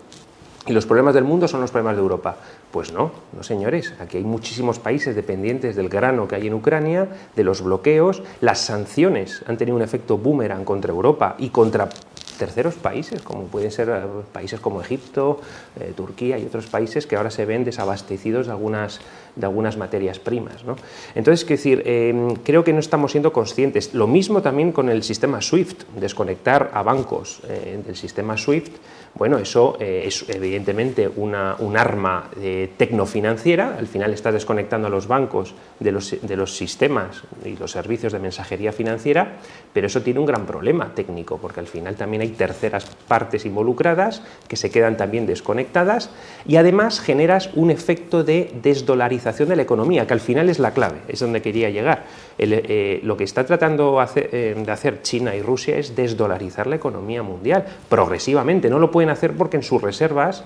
Y 0.66 0.72
los 0.72 0.84
problemas 0.84 1.14
del 1.14 1.24
mundo 1.24 1.46
son 1.46 1.60
los 1.60 1.70
problemas 1.70 1.96
de 1.96 2.02
Europa. 2.02 2.36
Pues 2.72 2.92
no, 2.92 3.12
no 3.32 3.42
señores. 3.42 3.94
Aquí 4.00 4.16
hay 4.16 4.24
muchísimos 4.24 4.78
países 4.80 5.14
dependientes 5.14 5.76
del 5.76 5.88
grano 5.88 6.26
que 6.26 6.34
hay 6.34 6.48
en 6.48 6.54
Ucrania, 6.54 7.08
de 7.36 7.44
los 7.44 7.62
bloqueos. 7.62 8.22
Las 8.40 8.58
sanciones 8.60 9.42
han 9.46 9.56
tenido 9.56 9.76
un 9.76 9.82
efecto 9.82 10.18
boomerang 10.18 10.64
contra 10.64 10.92
Europa 10.92 11.36
y 11.38 11.50
contra 11.50 11.88
terceros 12.36 12.74
países, 12.74 13.22
como 13.22 13.44
pueden 13.44 13.70
ser 13.70 13.88
eh, 13.88 14.02
países 14.32 14.60
como 14.60 14.80
Egipto, 14.80 15.40
eh, 15.80 15.92
Turquía 15.96 16.38
y 16.38 16.44
otros 16.44 16.66
países 16.66 17.06
que 17.06 17.16
ahora 17.16 17.30
se 17.30 17.44
ven 17.44 17.64
desabastecidos 17.64 18.46
de 18.46 18.52
algunas, 18.52 19.00
de 19.34 19.46
algunas 19.46 19.76
materias 19.76 20.18
primas. 20.18 20.64
¿no? 20.64 20.76
Entonces, 21.14 21.42
es 21.42 21.48
decir, 21.48 21.82
em, 21.86 22.34
creo 22.36 22.62
que 22.62 22.72
no 22.72 22.80
estamos 22.80 23.12
siendo 23.12 23.32
conscientes. 23.32 23.94
Lo 23.94 24.06
mismo 24.06 24.42
también 24.42 24.72
con 24.72 24.88
el 24.88 25.02
sistema 25.02 25.40
SWIFT, 25.40 25.84
desconectar 25.98 26.70
a 26.74 26.82
bancos 26.82 27.40
eh, 27.48 27.80
del 27.84 27.96
sistema 27.96 28.36
SWIFT 28.36 28.76
bueno, 29.16 29.38
eso 29.38 29.76
eh, 29.80 30.04
es 30.06 30.28
evidentemente 30.28 31.08
una, 31.16 31.56
un 31.58 31.76
arma 31.76 32.30
tecnofinanciera, 32.76 33.76
al 33.78 33.86
final 33.86 34.12
está 34.12 34.30
desconectando 34.30 34.86
a 34.88 34.90
los 34.90 35.06
bancos 35.08 35.54
de 35.80 35.92
los, 35.92 36.16
de 36.20 36.36
los, 36.36 36.56
sistemas 36.56 37.22
y 37.44 37.56
los 37.56 37.72
servicios 37.72 38.12
de 38.12 38.18
mensajería 38.18 38.72
financiera, 38.72 39.36
pero 39.72 39.86
eso 39.86 40.02
tiene 40.02 40.20
un 40.20 40.26
gran 40.26 40.46
problema 40.46 40.92
técnico, 40.94 41.38
porque 41.38 41.60
al 41.60 41.66
final 41.66 41.96
también 41.96 42.22
hay 42.22 42.28
terceras 42.28 42.86
partes 43.08 43.46
involucradas 43.46 44.22
que 44.48 44.56
se 44.56 44.70
quedan 44.70 44.96
también 44.96 45.26
desconectadas 45.26 46.10
y 46.46 46.56
además 46.56 47.00
generas 47.00 47.50
un 47.54 47.70
efecto 47.70 48.24
de 48.24 48.52
desdolarización 48.62 49.48
de 49.48 49.56
la 49.56 49.62
economía, 49.62 50.06
que 50.06 50.14
al 50.14 50.20
final 50.20 50.48
es 50.48 50.58
la 50.58 50.72
clave, 50.72 50.98
es 51.08 51.20
donde 51.20 51.42
quería 51.42 51.70
llegar. 51.70 52.04
Eh, 52.38 53.00
lo 53.02 53.16
que 53.16 53.24
está 53.24 53.44
tratando 53.44 54.02
eh, 54.14 54.54
de 54.56 54.72
hacer 54.72 55.02
China 55.02 55.34
y 55.34 55.42
Rusia 55.42 55.76
es 55.78 55.96
desdolarizar 55.96 56.66
la 56.66 56.76
economía 56.76 57.22
mundial 57.22 57.64
progresivamente. 57.88 58.68
No 58.68 58.78
lo 58.78 58.90
pueden 58.90 59.05
hacer 59.10 59.32
porque 59.32 59.56
en 59.56 59.62
sus 59.62 59.82
reservas 59.82 60.44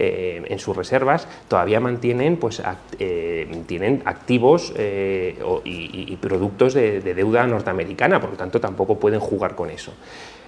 eh, 0.00 0.44
en 0.46 0.60
sus 0.60 0.76
reservas 0.76 1.26
todavía 1.48 1.80
mantienen 1.80 2.36
pues, 2.36 2.62
eh, 3.00 3.62
tienen 3.66 4.02
activos 4.04 4.72
eh, 4.76 5.36
y, 5.64 6.16
productos 6.16 6.74
de, 6.74 7.00
deuda 7.00 7.44
norteamericana, 7.48 8.20
por 8.20 8.30
lo 8.30 8.36
tanto 8.36 8.60
tampoco 8.60 8.96
pueden 9.00 9.18
jugar 9.18 9.56
con 9.56 9.70
eso. 9.70 9.92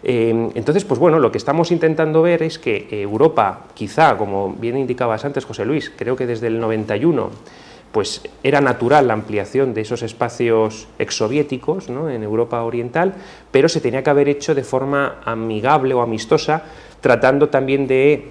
entonces, 0.04 0.85
pues 0.85 1.00
bueno, 1.00 1.19
lo 1.19 1.33
que 1.33 1.38
estamos 1.38 1.73
intentando 1.73 2.23
ver 2.23 2.42
es 2.45 2.59
que 2.61 2.87
Europa, 2.90 3.66
quizá, 3.75 4.16
como 4.16 4.52
bien 4.52 4.76
indicabas 4.76 5.25
antes, 5.25 5.45
José 5.45 5.64
Luis, 5.64 5.90
creo 5.97 6.14
que 6.14 6.26
desde 6.26 6.47
el 6.47 6.61
91 6.61 7.30
pues 7.92 8.23
era 8.42 8.61
natural 8.61 9.09
la 9.09 9.14
ampliación 9.14 9.75
de 9.75 9.80
esos 9.80 10.02
espacios 10.02 10.87
exsoviéticos 10.99 11.88
en 11.88 12.23
Europa 12.23 12.62
Oriental, 12.62 13.14
pero 13.50 13.68
se 13.68 13.80
tenía 13.80 14.02
que 14.02 14.11
haber 14.11 14.28
hecho 14.28 14.54
de 14.54 14.62
forma 14.62 15.20
amigable 15.25 15.94
o 15.94 16.00
amistosa, 16.00 16.62
tratando 17.00 17.49
también 17.49 17.87
de 17.87 18.30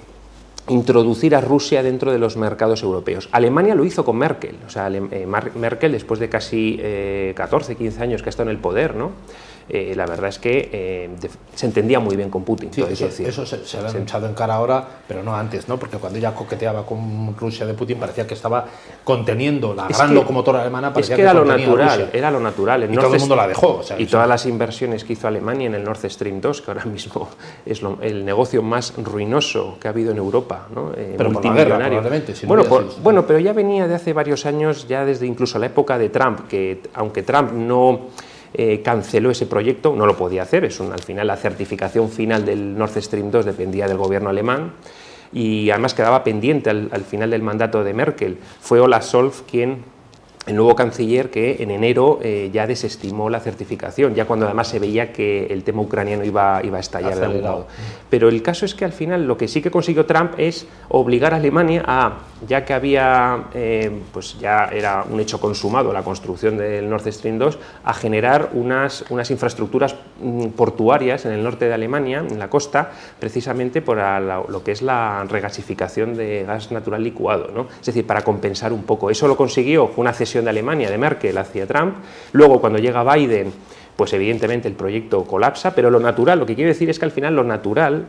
introducir 0.70 1.36
a 1.36 1.42
Rusia 1.42 1.84
dentro 1.84 2.12
de 2.12 2.20
los 2.20 2.38
mercados 2.38 2.84
europeos. 2.84 3.28
Alemania 3.32 3.76
lo 3.76 3.86
hizo 3.86 4.06
con 4.06 4.18
Merkel, 4.18 4.56
o 4.66 4.70
sea, 4.70 4.88
eh, 4.90 5.28
Merkel 5.56 5.92
después 5.92 6.20
de 6.20 6.30
casi 6.30 6.80
14, 7.36 7.74
eh, 7.74 7.76
15 7.76 8.04
años 8.04 8.22
que 8.22 8.30
ha 8.30 8.32
estado 8.32 8.50
en 8.50 8.56
el 8.56 8.62
poder, 8.62 8.96
¿no? 8.96 9.12
Eh, 9.70 9.94
la 9.96 10.08
verdad 10.08 10.30
es 10.30 10.40
que 10.40 10.70
eh, 10.72 11.10
se 11.54 11.66
entendía 11.68 12.00
muy 12.00 12.16
bien 12.16 12.30
con 12.30 12.44
Putin. 12.44 12.72
eso, 12.76 13.06
eso 13.06 13.46
se, 13.46 13.82
lo 13.82 13.88
han 13.88 13.98
echado 13.98 14.28
en 14.28 14.34
cara 14.34 14.56
ahora, 14.56 14.84
pero 15.08 15.22
no 15.22 15.36
antes, 15.36 15.68
¿no? 15.68 15.78
porque 15.78 15.98
cuando 15.98 16.18
ella 16.18 16.34
coqueteaba 16.34 16.86
con 16.86 17.36
Rusia 17.38 17.68
de 17.68 17.76
Putin 17.76 18.00
parecía 18.00 18.26
que 18.26 18.34
estaba 18.34 18.66
conteniendo 19.04 19.76
la 19.76 19.88
gran 19.88 20.14
locomotora 20.16 20.62
alemana. 20.62 20.92
Parecía 20.92 21.16
es 21.16 21.18
que, 21.18 21.22
era 21.22 21.34
lo 21.34 21.46
natural, 21.46 22.10
era 22.12 22.32
lo 22.32 22.40
natural. 22.40 22.92
y 22.92 22.96
todo 22.96 23.14
el 23.14 23.20
mundo 23.20 23.36
la 23.36 23.48
dejó. 23.48 23.82
y 23.98 24.06
todas 24.08 24.28
las 24.28 24.46
inversiones 24.48 25.04
que 25.04 25.14
hizo 25.14 25.28
Alemania 25.28 25.68
en 25.68 25.76
el 25.76 25.84
Nord 25.84 26.10
Stream 26.10 26.42
2, 26.42 26.62
que 26.62 26.72
ahora 26.72 26.86
mismo 26.86 27.30
es 27.66 27.82
el 28.02 28.26
negocio 28.26 28.64
más 28.64 28.94
ruinoso 28.98 29.78
que 29.80 29.88
ha 29.88 29.92
habido 29.92 30.12
en 30.12 30.18
Europa, 30.18 30.68
¿no? 30.74 30.92
Eh, 30.96 31.14
pero 31.16 31.30
multimillonario. 31.30 32.02
bueno, 32.48 32.64
bueno, 33.04 33.28
pero 33.28 33.40
ya 33.40 33.54
venía 33.54 33.88
de 33.88 33.96
hace 33.96 34.14
varios 34.14 34.46
años, 34.46 34.88
ya 34.88 35.06
desde 35.06 35.28
incluso 35.28 35.60
la 35.60 35.68
época 35.68 35.98
de 35.98 36.10
Trump, 36.10 36.48
que 36.48 36.82
aunque 36.94 37.22
Trump 37.22 37.52
no 37.52 38.08
eh, 38.54 38.82
canceló 38.84 39.32
ese 39.32 39.46
proyecto, 39.46 39.96
no 39.96 40.06
lo 40.06 40.18
podía 40.18 40.44
hacer, 40.44 40.66
es 40.66 40.80
al 40.82 41.02
final 41.02 41.28
la 41.28 41.38
certificación 41.38 42.10
final 42.10 42.46
del 42.46 42.78
Nord 42.78 43.02
Stream 43.02 43.32
2 43.32 43.46
dependía 43.46 43.88
del 43.88 43.98
gobierno 43.98 44.30
alemán 44.30 44.74
y 45.32 45.70
además 45.70 45.94
quedaba 45.94 46.24
pendiente 46.24 46.70
al, 46.70 46.90
al 46.92 47.04
final 47.04 47.30
del 47.30 47.44
mandato 47.44 47.84
de 47.84 47.94
Merkel. 47.94 48.38
Fue 48.60 48.80
Olaf 48.80 49.06
Scholz 49.06 49.44
quien 49.50 49.84
el 50.50 50.56
nuevo 50.56 50.76
canciller 50.76 51.30
que 51.30 51.58
en 51.60 51.70
enero 51.70 52.20
eh, 52.24 52.50
ya 52.52 52.66
desestimó 52.66 53.30
la 53.30 53.40
certificación, 53.40 54.16
ya 54.16 54.26
cuando 54.26 54.46
además 54.46 54.68
se 54.68 54.80
veía 54.80 55.14
que 55.14 55.46
el 55.48 55.64
tema 55.64 55.82
ucraniano 55.82 56.24
iba, 56.24 56.62
iba 56.64 56.78
a 56.78 56.80
estallar 56.80 57.16
de 57.20 57.26
algún 57.26 57.42
modo. 57.42 57.68
Pero 58.10 58.30
el 58.30 58.42
caso 58.42 58.66
es 58.66 58.74
que 58.74 58.84
al 58.84 58.92
final 58.92 59.28
lo 59.28 59.38
que 59.38 59.48
sí 59.48 59.62
que 59.62 59.70
consiguió 59.70 60.06
Trump 60.06 60.34
es 60.38 60.66
obligar 60.90 61.34
a 61.34 61.38
Alemania 61.38 61.84
a, 61.86 62.20
ya 62.48 62.66
que 62.66 62.74
había, 62.74 63.46
eh, 63.54 64.02
pues 64.14 64.40
ya 64.40 64.66
era 64.66 65.04
un 65.10 65.20
hecho 65.20 65.40
consumado 65.40 65.92
la 65.92 66.04
construcción 66.04 66.58
del 66.58 66.90
Nord 66.90 67.12
Stream 67.12 67.38
2, 67.38 67.58
a 67.84 67.94
generar 67.94 68.50
unas, 68.54 69.06
unas 69.10 69.30
infraestructuras 69.32 69.96
mm, 70.22 70.48
portuarias 70.50 71.26
en 71.26 71.34
el 71.34 71.44
norte 71.44 71.66
de 71.66 71.74
Alemania, 71.74 72.20
en 72.20 72.40
la 72.40 72.50
costa, 72.50 72.92
precisamente 73.20 73.82
por 73.82 73.98
lo 74.50 74.64
que 74.64 74.72
es 74.72 74.82
la 74.82 75.26
regasificación 75.28 76.16
de 76.16 76.44
gas 76.44 76.72
natural 76.72 77.04
licuado, 77.04 77.50
¿no? 77.54 77.68
es 77.80 77.86
decir, 77.86 78.06
para 78.06 78.24
compensar 78.24 78.72
un 78.74 78.84
poco. 78.84 79.10
Eso 79.10 79.28
lo 79.28 79.36
consiguió, 79.36 79.92
una 79.98 80.14
cesión 80.14 80.46
de 80.46 80.52
Alemania, 80.52 80.90
de 80.90 80.98
Merkel 80.98 81.38
hacia 81.38 81.68
Trump. 81.68 81.96
Luego, 82.32 82.62
cuando 82.62 82.80
llega 82.80 83.04
Biden, 83.14 83.52
pues 83.96 84.14
evidentemente 84.14 84.68
el 84.68 84.76
proyecto 84.76 85.26
colapsa, 85.26 85.76
pero 85.76 85.92
lo 85.92 86.00
natural, 86.00 86.40
lo 86.40 86.46
que 86.46 86.56
quiero 86.56 86.70
decir 86.70 86.90
es 86.90 87.00
que 87.00 87.06
al 87.06 87.12
final 87.12 87.36
lo 87.36 87.44
natural 87.44 88.06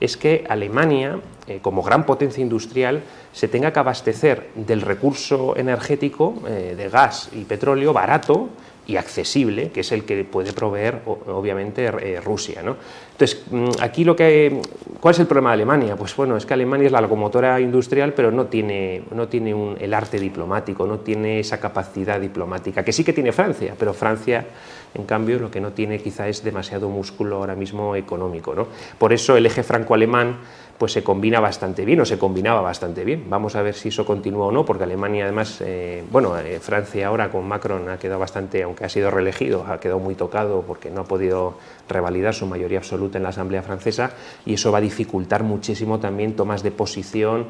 es 0.00 0.16
que 0.16 0.44
Alemania, 0.48 1.18
eh, 1.46 1.58
como 1.60 1.82
gran 1.82 2.06
potencia 2.06 2.40
industrial, 2.40 3.02
se 3.32 3.48
tenga 3.48 3.72
que 3.72 3.78
abastecer 3.78 4.48
del 4.54 4.80
recurso 4.80 5.56
energético 5.56 6.34
eh, 6.48 6.74
de 6.76 6.88
gas 6.88 7.28
y 7.32 7.44
petróleo 7.44 7.92
barato 7.92 8.48
y 8.86 8.96
accesible, 8.96 9.70
que 9.70 9.80
es 9.80 9.92
el 9.92 10.04
que 10.04 10.24
puede 10.24 10.52
proveer, 10.52 11.00
obviamente, 11.06 11.86
eh, 11.86 12.20
Rusia. 12.20 12.62
¿no? 12.62 12.76
Entonces, 13.12 13.42
mm, 13.50 13.68
aquí 13.80 14.04
lo 14.04 14.14
que... 14.14 14.60
¿Cuál 15.00 15.14
es 15.14 15.20
el 15.20 15.26
problema 15.26 15.50
de 15.50 15.54
Alemania? 15.54 15.96
Pues 15.96 16.14
bueno, 16.16 16.36
es 16.36 16.44
que 16.44 16.54
Alemania 16.54 16.86
es 16.86 16.92
la 16.92 17.00
locomotora 17.00 17.60
industrial, 17.60 18.12
pero 18.14 18.30
no 18.30 18.46
tiene, 18.46 19.02
no 19.12 19.28
tiene 19.28 19.76
el 19.80 19.94
arte 19.94 20.18
diplomático, 20.18 20.86
no 20.86 20.98
tiene 20.98 21.40
esa 21.40 21.60
capacidad 21.60 22.20
diplomática, 22.20 22.84
que 22.84 22.92
sí 22.92 23.04
que 23.04 23.12
tiene 23.12 23.32
Francia, 23.32 23.74
pero 23.78 23.94
Francia, 23.94 24.46
en 24.94 25.04
cambio, 25.04 25.38
lo 25.38 25.50
que 25.50 25.60
no 25.60 25.72
tiene 25.72 25.98
quizá 25.98 26.28
es 26.28 26.42
demasiado 26.42 26.88
músculo 26.88 27.36
ahora 27.36 27.54
mismo 27.54 27.96
económico. 27.96 28.54
¿no? 28.54 28.68
Por 28.98 29.12
eso 29.12 29.36
el 29.36 29.46
eje 29.46 29.62
franco-alemán 29.62 30.38
pues 30.78 30.92
se 30.92 31.02
combina 31.02 31.40
bastante 31.40 31.84
bien 31.84 32.00
o 32.00 32.04
se 32.04 32.18
combinaba 32.18 32.60
bastante 32.60 33.04
bien. 33.04 33.24
Vamos 33.28 33.56
a 33.56 33.62
ver 33.62 33.74
si 33.74 33.88
eso 33.88 34.04
continúa 34.04 34.46
o 34.46 34.52
no, 34.52 34.64
porque 34.64 34.84
Alemania 34.84 35.24
además, 35.24 35.60
eh, 35.60 36.04
bueno, 36.10 36.36
eh, 36.38 36.58
Francia 36.60 37.06
ahora 37.06 37.30
con 37.30 37.46
Macron 37.46 37.88
ha 37.88 37.98
quedado 37.98 38.20
bastante, 38.20 38.62
aunque 38.62 38.84
ha 38.84 38.88
sido 38.88 39.10
reelegido, 39.10 39.64
ha 39.66 39.78
quedado 39.78 40.00
muy 40.00 40.14
tocado 40.14 40.62
porque 40.66 40.90
no 40.90 41.02
ha 41.02 41.04
podido 41.04 41.54
revalidar 41.88 42.34
su 42.34 42.46
mayoría 42.46 42.78
absoluta 42.78 43.18
en 43.18 43.24
la 43.24 43.30
Asamblea 43.30 43.62
Francesa 43.62 44.12
y 44.44 44.54
eso 44.54 44.72
va 44.72 44.78
a 44.78 44.80
dificultar 44.80 45.42
muchísimo 45.42 46.00
también 46.00 46.34
tomas 46.34 46.62
de 46.62 46.70
posición 46.70 47.46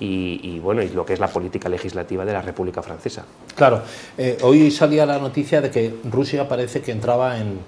y, 0.00 0.60
bueno, 0.60 0.80
y 0.82 0.90
lo 0.90 1.04
que 1.04 1.14
es 1.14 1.18
la 1.18 1.26
política 1.26 1.68
legislativa 1.68 2.24
de 2.24 2.32
la 2.32 2.40
República 2.40 2.82
Francesa. 2.82 3.24
Claro, 3.56 3.82
eh, 4.16 4.38
hoy 4.42 4.70
salía 4.70 5.04
la 5.04 5.18
noticia 5.18 5.60
de 5.60 5.70
que 5.70 5.92
Rusia 6.04 6.48
parece 6.48 6.80
que 6.80 6.92
entraba 6.92 7.38
en 7.38 7.58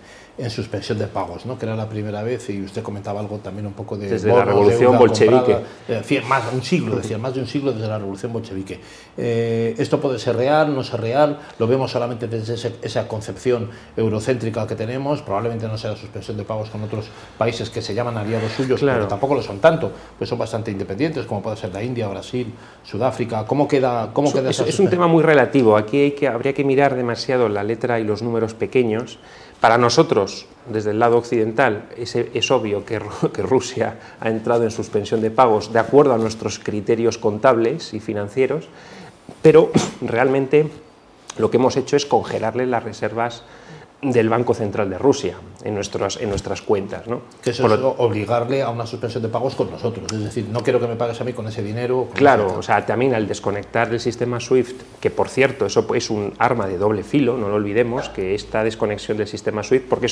en 0.40 0.50
suspensión 0.50 0.98
de 0.98 1.06
pagos, 1.06 1.44
¿no? 1.44 1.58
que 1.58 1.66
era 1.66 1.76
la 1.76 1.88
primera 1.88 2.22
vez, 2.22 2.48
y 2.50 2.62
usted 2.62 2.82
comentaba 2.82 3.20
algo 3.20 3.38
también 3.38 3.66
un 3.66 3.74
poco 3.74 3.96
de... 3.96 4.08
Desde 4.08 4.28
la 4.28 4.44
revolución 4.44 4.96
bolchevique. 4.96 5.58
Eh, 5.88 6.22
más 6.26 6.44
un 6.52 6.62
siglo, 6.62 6.96
decía, 6.96 7.18
más 7.18 7.34
de 7.34 7.40
un 7.40 7.46
siglo 7.46 7.72
desde 7.72 7.88
la 7.88 7.98
revolución 7.98 8.32
bolchevique. 8.32 8.80
Eh, 9.16 9.74
¿Esto 9.76 10.00
puede 10.00 10.18
ser 10.18 10.36
real, 10.36 10.74
no 10.74 10.82
ser 10.82 11.00
real? 11.00 11.38
¿Lo 11.58 11.66
vemos 11.66 11.90
solamente 11.90 12.26
desde 12.26 12.54
esa 12.82 13.06
concepción 13.06 13.68
eurocéntrica 13.96 14.66
que 14.66 14.76
tenemos? 14.76 15.20
Probablemente 15.20 15.68
no 15.68 15.76
sea 15.76 15.90
la 15.90 15.96
suspensión 15.96 16.36
de 16.36 16.44
pagos 16.44 16.70
con 16.70 16.82
otros 16.82 17.06
países 17.36 17.68
que 17.68 17.82
se 17.82 17.94
llaman 17.94 18.16
aliados 18.16 18.52
suyos, 18.52 18.80
pero 18.80 19.06
tampoco 19.06 19.34
lo 19.34 19.42
son 19.42 19.58
tanto, 19.58 19.92
pues 20.16 20.30
son 20.30 20.38
bastante 20.38 20.70
independientes, 20.70 21.26
como 21.26 21.42
puede 21.42 21.56
ser 21.56 21.72
la 21.72 21.82
India, 21.82 22.08
Brasil, 22.08 22.52
Sudáfrica. 22.82 23.44
¿Cómo 23.44 23.68
queda, 23.68 24.10
cómo 24.14 24.32
queda 24.32 24.50
es, 24.50 24.60
es 24.60 24.80
un 24.80 24.88
tema 24.88 25.06
muy 25.06 25.22
relativo. 25.22 25.76
Aquí 25.76 26.00
hay 26.00 26.10
que, 26.12 26.28
habría 26.28 26.54
que 26.54 26.64
mirar 26.64 26.94
demasiado 26.94 27.48
la 27.48 27.62
letra 27.62 28.00
y 28.00 28.04
los 28.04 28.22
números 28.22 28.54
pequeños 28.54 29.18
para 29.60 29.76
nosotros, 29.76 30.46
desde 30.66 30.90
el 30.90 30.98
lado 30.98 31.18
occidental, 31.18 31.88
es, 31.96 32.50
obvio 32.50 32.84
que, 32.86 32.98
Rusia 33.42 33.98
ha 34.20 34.28
entrado 34.28 34.64
en 34.64 34.70
suspensión 34.70 35.20
de 35.20 35.30
pagos 35.30 35.72
de 35.72 35.78
acuerdo 35.78 36.14
a 36.14 36.18
nuestros 36.18 36.58
criterios 36.58 37.18
contables 37.18 37.92
y 37.94 38.00
financieros, 38.00 38.68
pero 39.42 39.70
realmente 40.00 40.70
lo 41.38 41.50
que 41.50 41.58
hemos 41.58 41.76
hecho 41.76 41.96
es 41.96 42.06
congelarle 42.06 42.66
las 42.66 42.82
reservas 42.82 43.44
del 44.02 44.30
Banco 44.30 44.54
Central 44.54 44.88
de 44.88 44.96
Rusia 44.96 45.36
en, 45.62 45.74
nuestras 45.74 46.16
en 46.20 46.30
nuestras 46.30 46.62
cuentas. 46.62 47.06
¿no? 47.06 47.22
Que 47.42 47.50
eso 47.50 47.66
es 47.66 47.80
obligarle 47.98 48.62
a 48.62 48.70
una 48.70 48.86
suspensión 48.86 49.22
de 49.22 49.28
pagos 49.28 49.54
con 49.54 49.70
nosotros. 49.70 50.10
Es 50.12 50.24
decir, 50.24 50.46
no 50.50 50.62
quiero 50.62 50.80
que 50.80 50.86
me 50.86 50.96
pagues 50.96 51.20
a 51.20 51.24
mí 51.24 51.32
con 51.32 51.46
ese 51.46 51.62
dinero. 51.62 52.08
claro, 52.14 52.54
o 52.58 52.62
sea, 52.62 52.84
también 52.86 53.14
al 53.14 53.28
desconectar 53.28 53.90
del 53.90 54.00
sistema 54.00 54.40
SWIFT, 54.40 54.82
que 55.00 55.10
por 55.10 55.28
cierto, 55.28 55.66
eso 55.66 55.86
es 55.94 56.10
un 56.10 56.32
arma 56.38 56.66
de 56.66 56.78
doble 56.78 57.02
filo, 57.02 57.36
no 57.36 57.48
lo 57.48 57.56
olvidemos, 57.56 58.08
que 58.08 58.34
esta 58.34 58.64
desconexión 58.64 59.18
del 59.18 59.28
sistema 59.28 59.62
SWIFT, 59.62 59.88
porque 59.88 60.08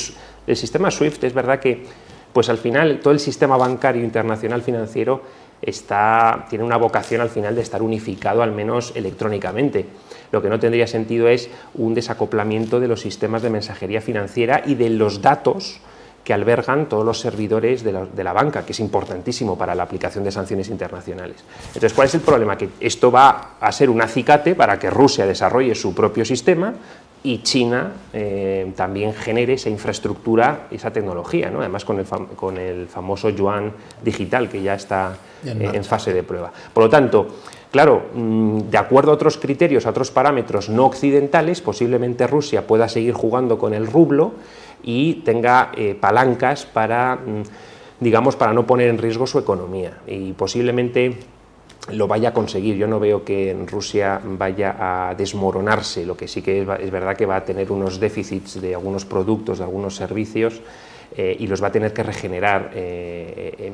el 0.46 0.56
sistema 0.56 0.90
SWIFT 0.90 1.24
es 1.24 1.32
verdad 1.32 1.58
que, 1.58 1.86
pues 2.32 2.50
al 2.50 2.58
final, 2.58 3.00
todo 3.00 3.12
el 3.12 3.20
sistema 3.20 3.56
bancario 3.56 4.04
internacional 4.04 4.62
financiero 4.62 5.22
está, 5.62 6.46
tiene 6.48 6.64
una 6.64 6.76
vocación 6.76 7.20
al 7.20 7.30
final 7.30 7.54
de 7.54 7.62
estar 7.62 7.82
unificado, 7.82 8.42
al 8.42 8.52
menos 8.52 8.92
electrónicamente. 8.94 9.86
Lo 10.32 10.42
que 10.42 10.48
no 10.48 10.58
tendría 10.58 10.86
sentido 10.86 11.28
es 11.28 11.50
un 11.74 11.94
desacoplamiento 11.94 12.80
de 12.80 12.88
los 12.88 13.00
sistemas 13.00 13.42
de 13.42 13.50
mensajería 13.50 14.00
financiera 14.00 14.62
y 14.66 14.74
de 14.74 14.90
los 14.90 15.22
datos 15.22 15.80
que 16.28 16.34
albergan 16.34 16.90
todos 16.90 17.06
los 17.06 17.20
servidores 17.20 17.82
de 17.82 17.92
la, 17.92 18.32
banca, 18.34 18.66
que 18.66 18.72
es 18.72 18.80
importantísimo 18.80 19.56
para 19.56 19.74
la 19.74 19.84
aplicación 19.84 20.24
de 20.24 20.30
sanciones 20.30 20.68
internacionales. 20.68 21.36
Entonces, 21.68 21.94
¿cuál 21.94 22.08
es 22.08 22.14
el 22.16 22.20
problema? 22.20 22.58
Que 22.58 22.68
esto 22.80 23.10
va 23.10 23.52
a 23.58 23.72
ser 23.72 23.88
un 23.88 24.02
acicate 24.02 24.54
para 24.54 24.78
que 24.78 24.90
Rusia 24.90 25.24
desarrolle 25.24 25.74
su 25.74 25.94
propio 25.94 26.26
sistema 26.26 26.74
y 27.22 27.42
China 27.42 27.92
eh, 28.12 28.72
también 28.76 29.12
genere 29.12 29.54
esa 29.54 29.68
infraestructura, 29.68 30.68
esa 30.70 30.92
tecnología, 30.92 31.50
¿no? 31.50 31.60
además 31.60 31.84
con 31.84 31.98
el, 31.98 32.06
con 32.06 32.56
el 32.56 32.86
famoso 32.86 33.30
yuan 33.30 33.72
digital 34.02 34.48
que 34.48 34.62
ya 34.62 34.74
está 34.74 35.16
en 35.44 35.74
eh, 35.74 35.82
fase 35.82 36.12
de 36.12 36.22
prueba. 36.22 36.52
Por 36.72 36.84
lo 36.84 36.90
tanto, 36.90 37.28
Claro, 37.70 38.06
mm, 38.14 38.70
de 38.70 38.78
acuerdo 38.78 39.10
a 39.10 39.14
otros 39.14 39.36
criterios, 39.36 39.84
a 39.84 39.90
otros 39.90 40.10
parámetros 40.10 40.70
no 40.70 40.86
occidentales, 40.86 41.60
posiblemente 41.60 42.26
Rusia 42.26 42.66
pueda 42.66 42.88
seguir 42.88 43.12
jugando 43.12 43.58
con 43.58 43.74
el 43.74 43.86
rublo 43.86 44.32
y 44.82 45.16
tenga 45.16 45.70
eh, 45.76 45.94
palancas 45.94 46.64
para 46.64 47.16
mm, 47.16 47.42
digamos, 48.00 48.36
para 48.36 48.52
no 48.52 48.66
poner 48.66 48.88
en 48.88 48.98
riesgo 48.98 49.26
su 49.26 49.38
economía. 49.38 49.98
Y 50.06 50.32
posiblemente 50.32 51.16
lo 51.92 52.06
vaya 52.06 52.30
a 52.30 52.32
conseguir. 52.32 52.76
Yo 52.76 52.86
no 52.86 53.00
veo 53.00 53.24
que 53.24 53.50
en 53.50 53.66
Rusia 53.66 54.20
vaya 54.22 54.76
a 54.78 55.14
desmoronarse, 55.14 56.04
lo 56.04 56.16
que 56.16 56.28
sí 56.28 56.42
que 56.42 56.62
es, 56.62 56.68
es 56.80 56.90
verdad 56.90 57.16
que 57.16 57.26
va 57.26 57.36
a 57.36 57.44
tener 57.44 57.72
unos 57.72 58.00
déficits 58.00 58.60
de 58.60 58.74
algunos 58.74 59.04
productos, 59.04 59.58
de 59.58 59.64
algunos 59.64 59.96
servicios, 59.96 60.60
eh, 61.16 61.36
y 61.38 61.46
los 61.46 61.62
va 61.62 61.68
a 61.68 61.72
tener 61.72 61.92
que 61.94 62.02
regenerar 62.02 62.70
eh, 62.74 63.72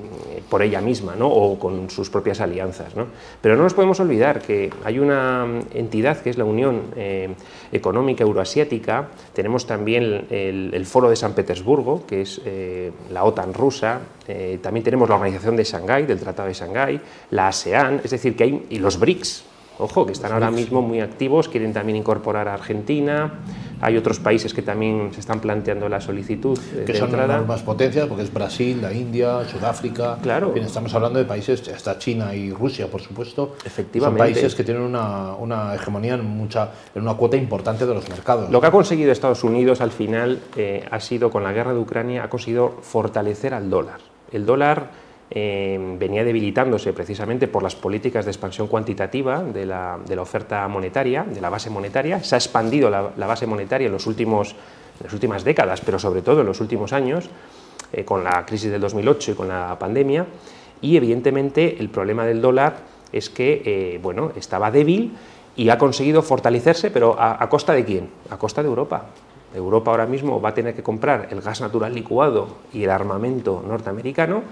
por 0.49 0.63
ella 0.63 0.81
misma 0.81 1.17
¿no? 1.17 1.29
o 1.29 1.59
con 1.59 1.91
sus 1.91 2.09
propias 2.09 2.41
alianzas. 2.41 2.95
¿no? 2.95 3.09
Pero 3.41 3.57
no 3.57 3.65
nos 3.65 3.75
podemos 3.75 3.99
olvidar 3.99 4.41
que 4.41 4.71
hay 4.85 5.01
una 5.01 5.47
entidad 5.75 6.19
que 6.19 6.31
es 6.31 6.39
la 6.39 6.45
Unión 6.45 6.83
eh, 6.97 7.35
Económica 7.73 8.23
Euroasiática, 8.23 9.09
tenemos 9.33 9.67
también 9.67 10.27
el, 10.31 10.87
Foro 10.87 11.11
de 11.11 11.17
San 11.17 11.35
Petersburgo, 11.35 12.07
que 12.07 12.21
es 12.21 12.41
la 13.11 13.25
OTAN 13.25 13.53
rusa, 13.53 14.01
también 14.63 14.85
tenemos 14.85 15.09
la 15.09 15.17
Organización 15.17 15.57
de 15.57 15.65
Shanghái, 15.65 16.05
del 16.05 16.21
Tratado 16.21 16.49
de 16.49 16.55
Shanghái, 16.55 17.01
la 17.31 17.49
ASEAN, 17.49 18.01
es 18.05 18.11
decir, 18.11 18.37
que 18.37 18.45
hay, 18.45 18.67
y 18.71 18.79
los 18.79 18.99
BRICS, 18.99 19.45
Ojo, 19.79 20.07
que 20.07 20.13
están 20.13 20.33
ahora 20.33 20.51
mismo 20.51 20.83
muy 20.83 21.01
activos, 21.01 21.49
quieren 21.49 21.73
también 21.73 21.97
incorporar 21.97 22.49
a 22.49 22.55
Argentina. 22.55 23.41
Hay 23.81 23.97
otros 23.97 24.21
países 24.21 24.55
que 24.55 24.63
también 24.63 25.11
se 25.13 25.21
están 25.21 25.41
planteando 25.41 25.89
la 25.89 26.01
solicitud 26.01 26.59
de 26.59 26.85
que 26.85 26.95
son 26.95 27.11
más 27.47 27.63
potencias, 27.63 28.07
porque 28.07 28.23
es 28.23 28.33
Brasil, 28.33 28.81
la 28.81 28.93
India, 28.93 29.45
Sudáfrica. 29.45 30.19
Claro. 30.23 30.53
Bien, 30.53 30.65
estamos 30.65 30.95
hablando 30.95 31.19
de 31.19 31.25
países, 31.25 31.69
hasta 31.69 31.99
China 31.99 32.35
y 32.35 32.51
Rusia, 32.51 32.87
por 32.87 33.01
supuesto. 33.01 33.57
Efectivamente. 33.65 34.19
Son 34.23 34.33
países 34.33 34.55
que 34.55 34.65
tienen 34.65 34.83
una, 34.83 35.35
una 35.35 35.75
hegemonía 35.75 36.15
en, 36.15 36.25
mucha, 36.25 36.71
en 36.95 37.03
una 37.03 37.15
cuota 37.15 37.37
importante 37.37 37.85
de 37.85 37.95
los 37.95 38.09
mercados. 38.09 38.51
Lo 38.51 38.61
que 38.61 38.67
ha 38.69 38.71
conseguido 38.71 39.11
Estados 39.13 39.45
Unidos 39.45 39.81
al 39.81 39.91
final 39.91 40.41
ha 40.91 41.01
sido, 41.01 41.31
con 41.31 41.43
la 41.43 41.53
guerra 41.53 41.75
de 41.75 41.81
Ucrania, 41.81 42.25
ha 42.25 42.31
conseguido 42.31 42.79
fortalecer 42.81 43.53
al 43.53 43.69
dólar. 43.69 44.01
El 44.33 44.47
dólar 44.47 45.04
eh, 45.37 45.97
venía 45.99 46.23
debilitándose 46.23 46.93
precisamente 46.93 47.49
por 47.49 47.65
las 47.65 47.75
políticas 47.75 48.25
de 48.25 48.31
expansión 48.31 48.69
cuantitativa 48.69 49.43
de 49.43 49.67
la, 49.67 49.99
oferta 50.21 50.69
monetaria, 50.69 51.25
de 51.25 51.41
la 51.41 51.51
base 51.51 51.71
monetaria. 51.71 52.23
Se 52.23 52.37
ha 52.37 52.39
expandido 52.39 52.89
la, 52.89 53.27
base 53.27 53.45
monetaria 53.45 53.87
en, 53.87 53.93
los 53.93 54.07
últimos, 54.07 54.53
en 54.53 55.05
las 55.05 55.13
últimas 55.13 55.43
décadas, 55.43 55.81
pero 55.81 55.99
sobre 55.99 56.23
todo 56.23 56.43
en 56.43 56.47
los 56.47 56.61
últimos 56.61 56.93
años, 56.93 57.29
eh, 57.93 58.05
con 58.05 58.23
la 58.23 58.47
crisis 58.47 58.71
del 58.71 58.81
2008 58.81 59.33
y 59.33 59.35
con 59.35 59.49
la 59.49 59.77
pandemia. 59.77 60.25
Y 60.81 60.97
evidentemente 60.97 61.79
el 61.81 61.89
problema 61.89 62.25
del 62.25 62.41
dólar 62.41 62.77
es 63.11 63.29
que 63.29 63.63
eh, 63.65 63.99
bueno, 64.01 64.31
estaba 64.37 64.71
débil 64.71 65.17
y 65.57 65.69
ha 65.69 65.79
conseguido 65.79 66.23
fortalecerse, 66.23 66.93
pero 66.93 67.17
¿a 67.19 67.49
costa 67.49 67.73
de 67.73 67.85
quién? 67.85 68.09
A 68.31 68.37
costa 68.37 68.63
de 68.63 68.69
Europa. 68.69 69.07
Europa 69.55 69.91
ahora 69.91 70.07
mismo 70.07 70.41
va 70.41 70.51
a 70.51 70.55
tener 70.55 70.75
que 70.75 70.83
comprar 70.83 71.29
el 71.31 71.41
gas 71.41 71.61
natural 71.61 71.95
licuado 71.95 72.49
y 72.73 72.85
el 72.85 72.91
armamento 72.91 73.65
norteamericano 73.67 74.43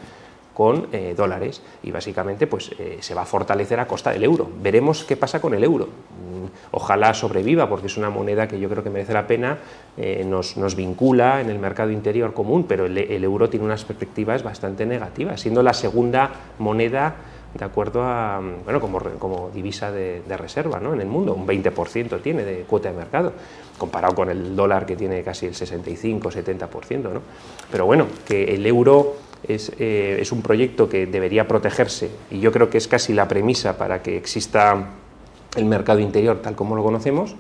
con 0.55 0.89
eh, 0.93 1.15
dólares 1.17 1.63
y 1.83 1.91
básicamente 1.91 2.47
pues, 2.47 2.71
eh, 2.79 2.99
se 3.01 3.15
va 3.15 3.23
a 3.23 3.27
fortalecer 3.27 3.81
a 3.81 3.87
costa 3.87 4.11
del 4.11 4.25
euro. 4.25 4.49
Veremos 4.61 5.05
qué 5.05 5.17
pasa 5.17 5.41
con 5.41 5.55
el 5.55 5.65
euro. 5.65 5.87
Mm, 5.87 6.47
ojalá 6.73 7.15
sobreviva 7.15 7.69
porque 7.69 7.87
es 7.87 7.97
una 7.97 8.11
moneda 8.11 8.47
que 8.49 8.61
yo 8.61 8.69
creo 8.69 8.83
que 8.83 8.91
merece 8.91 9.13
la 9.13 9.27
pena, 9.27 9.59
eh, 9.97 10.25
nos, 10.27 10.57
nos, 10.57 10.77
vincula 10.77 11.41
en 11.41 11.51
el 11.51 11.59
mercado 11.59 11.91
interior 11.91 12.35
común, 12.35 12.65
pero 12.69 12.87
el, 12.87 13.25
euro 13.25 13.49
tiene 13.49 13.65
unas 13.65 13.85
perspectivas 13.85 14.43
bastante 14.43 14.87
negativas, 14.87 15.41
siendo 15.41 15.63
la 15.63 15.75
segunda 15.75 16.31
moneda 16.59 17.15
de 17.55 17.65
acuerdo 17.67 18.03
a, 18.03 18.41
bueno, 18.65 18.81
como, 18.81 18.99
como 19.19 19.51
divisa 19.51 19.93
de, 19.93 20.23
de 20.27 20.37
reserva 20.39 20.81
¿no? 20.81 20.95
en 20.95 21.03
el 21.03 21.07
mundo, 21.07 21.35
un 21.35 21.47
20% 21.47 22.23
tiene 22.23 22.45
de 22.45 22.63
cuota 22.63 22.91
de 22.91 22.97
mercado, 22.97 23.35
comparado 23.77 24.15
con 24.15 24.31
el 24.31 24.57
dólar 24.57 24.87
que 24.87 24.97
tiene 24.97 25.23
casi 25.23 25.47
el 25.47 25.53
65-70%. 25.53 27.13
¿no? 27.13 27.21
Pero 27.71 27.85
bueno, 27.85 28.07
que 28.27 28.55
el 28.55 28.65
euro 28.65 29.17
eh, 29.49 30.19
es, 30.21 30.33
un 30.33 30.43
proyecto 30.43 30.89
que 30.89 31.07
debería 31.07 31.49
protegerse 31.49 32.11
y 32.31 32.39
yo 32.39 32.53
creo 32.53 32.71
que 32.71 32.79
es 32.79 32.87
casi 32.87 33.13
la 33.13 33.27
premisa 33.27 33.77
para 33.77 34.03
que 34.03 34.17
exista 34.17 34.91
el 35.57 35.65
mercado 35.65 35.99
interior 35.99 36.41
tal 36.41 36.55
como 36.55 36.77
lo 36.77 36.83
conocemos. 36.83 37.35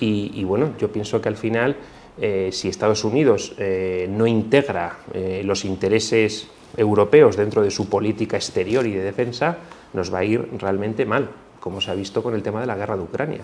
Y, 0.00 0.42
bueno, 0.42 0.72
yo 0.80 0.90
pienso 0.90 1.20
que 1.20 1.28
al 1.28 1.36
final, 1.36 1.76
eh, 2.20 2.48
si 2.50 2.68
Estados 2.68 3.04
Unidos 3.04 3.54
eh, 3.56 4.08
no 4.10 4.26
integra 4.26 4.96
los 5.44 5.64
intereses 5.64 6.48
europeos 6.76 7.36
dentro 7.36 7.62
de 7.62 7.70
su 7.70 7.88
política 7.88 8.36
exterior 8.36 8.84
y 8.84 8.92
de 8.92 9.02
defensa, 9.04 9.58
nos 9.92 10.12
va 10.12 10.18
a 10.18 10.24
ir 10.24 10.48
realmente 10.58 11.06
mal, 11.06 11.28
como 11.60 11.80
se 11.80 11.92
ha 11.92 11.94
visto 11.94 12.20
con 12.20 12.34
el 12.34 12.42
tema 12.42 12.60
de 12.60 12.66
la 12.66 12.74
guerra 12.74 12.96
de 12.96 13.02
Ucrania. 13.02 13.42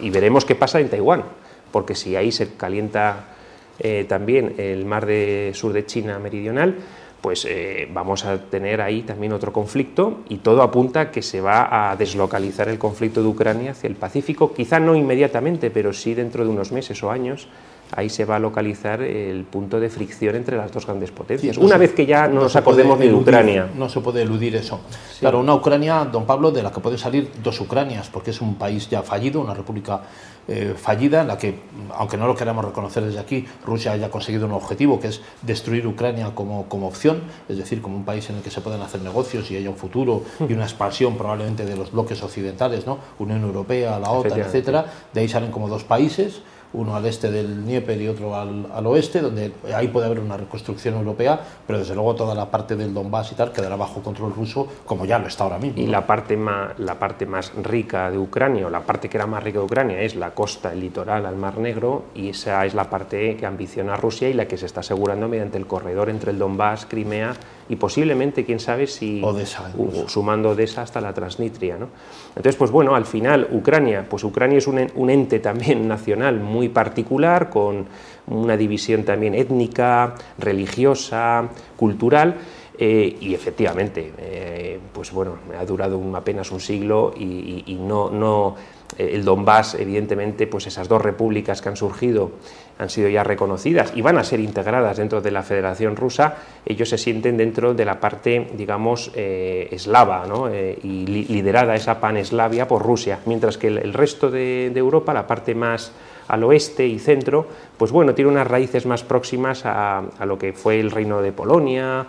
Y 0.00 0.10
veremos 0.10 0.44
qué 0.44 0.54
pasa 0.54 0.78
en 0.78 0.88
Taiwán, 0.88 1.24
porque 1.72 1.96
si 1.96 2.14
ahí 2.14 2.30
se 2.30 2.54
calienta 2.54 3.34
eh, 3.80 4.04
también 4.08 4.54
el 4.58 4.84
mar 4.84 5.06
de 5.06 5.52
sur 5.54 5.72
de 5.72 5.86
China 5.86 6.18
meridional, 6.18 6.76
pues 7.20 7.46
eh, 7.48 7.88
vamos 7.92 8.24
a 8.24 8.38
tener 8.38 8.80
ahí 8.80 9.02
también 9.02 9.32
otro 9.32 9.52
conflicto 9.52 10.20
y 10.28 10.38
todo 10.38 10.62
apunta 10.62 11.00
a 11.00 11.10
que 11.10 11.22
se 11.22 11.40
va 11.40 11.90
a 11.90 11.96
deslocalizar 11.96 12.68
el 12.68 12.78
conflicto 12.78 13.22
de 13.22 13.28
Ucrania 13.28 13.72
hacia 13.72 13.88
el 13.88 13.96
Pacífico, 13.96 14.54
quizá 14.54 14.80
no 14.80 14.94
inmediatamente, 14.94 15.70
pero 15.70 15.92
sí 15.92 16.14
dentro 16.14 16.44
de 16.44 16.50
unos 16.50 16.72
meses 16.72 17.02
o 17.02 17.10
años, 17.10 17.48
ahí 17.96 18.08
se 18.08 18.24
va 18.24 18.36
a 18.36 18.38
localizar 18.38 19.02
el 19.02 19.44
punto 19.44 19.80
de 19.80 19.88
fricción 19.88 20.36
entre 20.36 20.56
las 20.56 20.72
dos 20.72 20.86
grandes 20.86 21.10
potencias. 21.10 21.56
una 21.58 21.76
vez 21.76 21.92
que 21.92 22.06
ya 22.06 22.28
no, 22.28 22.42
nos 22.42 22.56
acordemos 22.56 22.98
de 22.98 23.12
Ucrania. 23.12 23.68
No 23.76 23.88
se 23.88 24.00
puede 24.00 24.22
eludir 24.22 24.56
eso. 24.56 24.80
Claro, 25.18 25.40
una 25.40 25.54
Ucrania, 25.54 26.04
don 26.04 26.26
Pablo, 26.26 26.50
de 26.50 26.62
la 26.62 26.70
que 26.70 26.80
pueden 26.80 26.98
salir 26.98 27.30
dos 27.42 27.60
Ucranias, 27.60 28.08
porque 28.08 28.30
es 28.30 28.40
un 28.40 28.54
país 28.56 28.88
ya 28.88 29.02
fallido, 29.02 29.40
una 29.40 29.54
república 29.54 30.02
eh, 30.48 30.74
fallida, 30.76 31.22
en 31.22 31.28
la 31.28 31.38
que, 31.38 31.60
aunque 31.96 32.16
no 32.16 32.26
lo 32.26 32.34
queramos 32.34 32.64
reconocer 32.64 33.04
desde 33.04 33.18
aquí, 33.18 33.46
Rusia 33.64 33.92
haya 33.92 34.10
conseguido 34.10 34.46
un 34.46 34.52
objetivo, 34.52 34.98
que 34.98 35.08
es 35.08 35.20
destruir 35.42 35.86
Ucrania 35.86 36.32
como, 36.34 36.68
como 36.68 36.88
opción, 36.88 37.22
es 37.48 37.58
decir, 37.58 37.80
como 37.80 37.96
un 37.96 38.04
país 38.04 38.28
en 38.30 38.36
el 38.36 38.42
que 38.42 38.50
se 38.50 38.60
pueden 38.60 38.80
hacer 38.82 39.00
negocios 39.02 39.50
y 39.50 39.56
haya 39.56 39.70
un 39.70 39.76
futuro 39.76 40.22
y 40.48 40.52
una 40.52 40.64
expansión 40.64 41.16
probablemente 41.16 41.64
de 41.64 41.76
los 41.76 41.92
bloques 41.92 42.22
occidentales, 42.22 42.86
¿no? 42.86 42.98
Unión 43.18 43.42
Europea, 43.42 43.98
la 43.98 44.10
OTAN, 44.10 44.40
etcétera. 44.40 44.86
De 45.12 45.20
ahí 45.20 45.28
salen 45.28 45.50
como 45.50 45.68
dos 45.68 45.84
países 45.84 46.42
uno 46.72 46.94
al 46.94 47.06
este 47.06 47.30
del 47.30 47.64
Dnieper 47.64 48.00
y 48.00 48.08
otro 48.08 48.34
al, 48.34 48.66
al, 48.72 48.86
oeste, 48.86 49.20
donde 49.20 49.52
ahí 49.74 49.88
puede 49.88 50.06
haber 50.06 50.20
una 50.20 50.36
reconstrucción 50.36 50.94
europea, 50.94 51.40
pero 51.66 51.78
desde 51.78 51.94
luego 51.94 52.14
toda 52.14 52.34
la 52.34 52.50
parte 52.50 52.76
del 52.76 52.94
Donbass 52.94 53.32
y 53.32 53.34
tal 53.34 53.52
quedará 53.52 53.76
bajo 53.76 54.02
control 54.02 54.34
ruso, 54.34 54.68
como 54.86 55.04
ya 55.04 55.18
lo 55.18 55.26
está 55.26 55.44
ahora 55.44 55.58
mismo. 55.58 55.80
Y 55.80 55.86
la, 55.86 56.06
parte 56.06 56.36
más, 56.36 56.78
la 56.78 56.98
parte 56.98 57.26
más 57.26 57.52
rica 57.62 58.10
de 58.10 58.18
Ucrania, 58.18 58.66
o 58.66 58.70
la 58.70 58.80
parte 58.80 59.08
que 59.08 59.16
era 59.16 59.26
más 59.26 59.42
rica 59.42 59.58
de 59.58 59.64
Ucrania, 59.64 60.00
es 60.00 60.14
la 60.14 60.30
costa, 60.32 60.72
el 60.72 60.80
litoral 60.80 61.26
al 61.26 61.36
Mar 61.36 61.58
Negro, 61.58 62.04
y 62.14 62.30
esa 62.30 62.64
es 62.64 62.74
la 62.74 62.88
parte 62.88 63.36
que 63.36 63.46
ambiciona 63.46 63.96
Rusia 63.96 64.28
y 64.28 64.34
la 64.34 64.46
que 64.46 64.56
se 64.56 64.66
está 64.66 64.80
asegurando 64.80 65.28
mediante 65.28 65.58
el 65.58 65.66
corredor 65.66 66.08
entre 66.08 66.30
el 66.30 66.38
Donbass, 66.38 66.86
Crimea 66.86 67.34
y 67.70 67.76
posiblemente, 67.76 68.44
quién 68.44 68.58
sabe 68.58 68.88
si 68.88 69.22
Odessa, 69.22 69.70
sumando 70.08 70.50
Odessa 70.50 70.82
hasta 70.82 71.00
la 71.00 71.14
Transnistria. 71.14 71.76
¿no? 71.78 71.88
Entonces, 72.30 72.56
pues 72.56 72.72
bueno, 72.72 72.96
al 72.96 73.06
final 73.06 73.46
Ucrania, 73.52 74.04
pues 74.10 74.24
Ucrania 74.24 74.58
es 74.58 74.66
un, 74.66 74.90
un 74.96 75.08
ente 75.08 75.38
también 75.38 75.86
nacional 75.88 76.40
muy 76.40 76.68
particular, 76.68 77.48
con 77.48 77.86
una 78.26 78.56
división 78.56 79.04
también 79.04 79.36
étnica, 79.36 80.16
religiosa, 80.36 81.48
cultural. 81.76 82.34
Eh, 82.82 83.18
y 83.20 83.34
efectivamente, 83.34 84.10
eh, 84.16 84.78
pues 84.90 85.12
bueno, 85.12 85.36
ha 85.58 85.66
durado 85.66 86.00
apenas 86.16 86.50
un 86.50 86.60
siglo 86.60 87.12
y, 87.14 87.76
no, 87.78 88.08
no, 88.08 88.56
eh, 88.96 89.10
el 89.12 89.22
Donbass, 89.22 89.74
evidentemente, 89.74 90.46
pues 90.46 90.66
esas 90.66 90.88
dos 90.88 91.02
repúblicas 91.02 91.60
que 91.60 91.68
han 91.68 91.76
surgido 91.76 92.30
han 92.78 92.88
sido 92.88 93.10
ya 93.10 93.22
reconocidas 93.22 93.92
y 93.94 94.00
van 94.00 94.16
a 94.16 94.24
ser 94.24 94.40
integradas 94.40 94.96
dentro 94.96 95.20
de 95.20 95.30
la 95.30 95.42
Federación 95.42 95.94
Rusa, 95.94 96.36
ellos 96.64 96.88
se 96.88 96.96
sienten 96.96 97.36
dentro 97.36 97.74
de 97.74 97.84
la 97.84 98.00
parte, 98.00 98.48
digamos, 98.54 99.12
eslava 99.14 100.24
¿no? 100.26 100.48
Y 100.50 101.04
liderada 101.28 101.74
esa 101.74 102.00
paneslavia 102.00 102.66
por 102.66 102.82
Rusia, 102.82 103.18
mientras 103.26 103.58
que 103.58 103.66
el, 103.66 103.92
resto 103.92 104.30
de, 104.30 104.72
Europa, 104.74 105.12
la 105.12 105.26
parte 105.26 105.54
más 105.54 105.92
al 106.30 106.44
oeste 106.44 106.86
y 106.86 106.98
centro, 106.98 107.46
pues 107.76 107.90
bueno, 107.90 108.14
tiene 108.14 108.30
unas 108.30 108.46
raíces 108.46 108.86
más 108.86 109.02
próximas 109.02 109.62
a, 109.64 110.02
lo 110.24 110.38
que 110.38 110.52
fue 110.52 110.78
el 110.78 110.90
reino 110.90 111.20
de 111.20 111.32
Polonia 111.32 112.06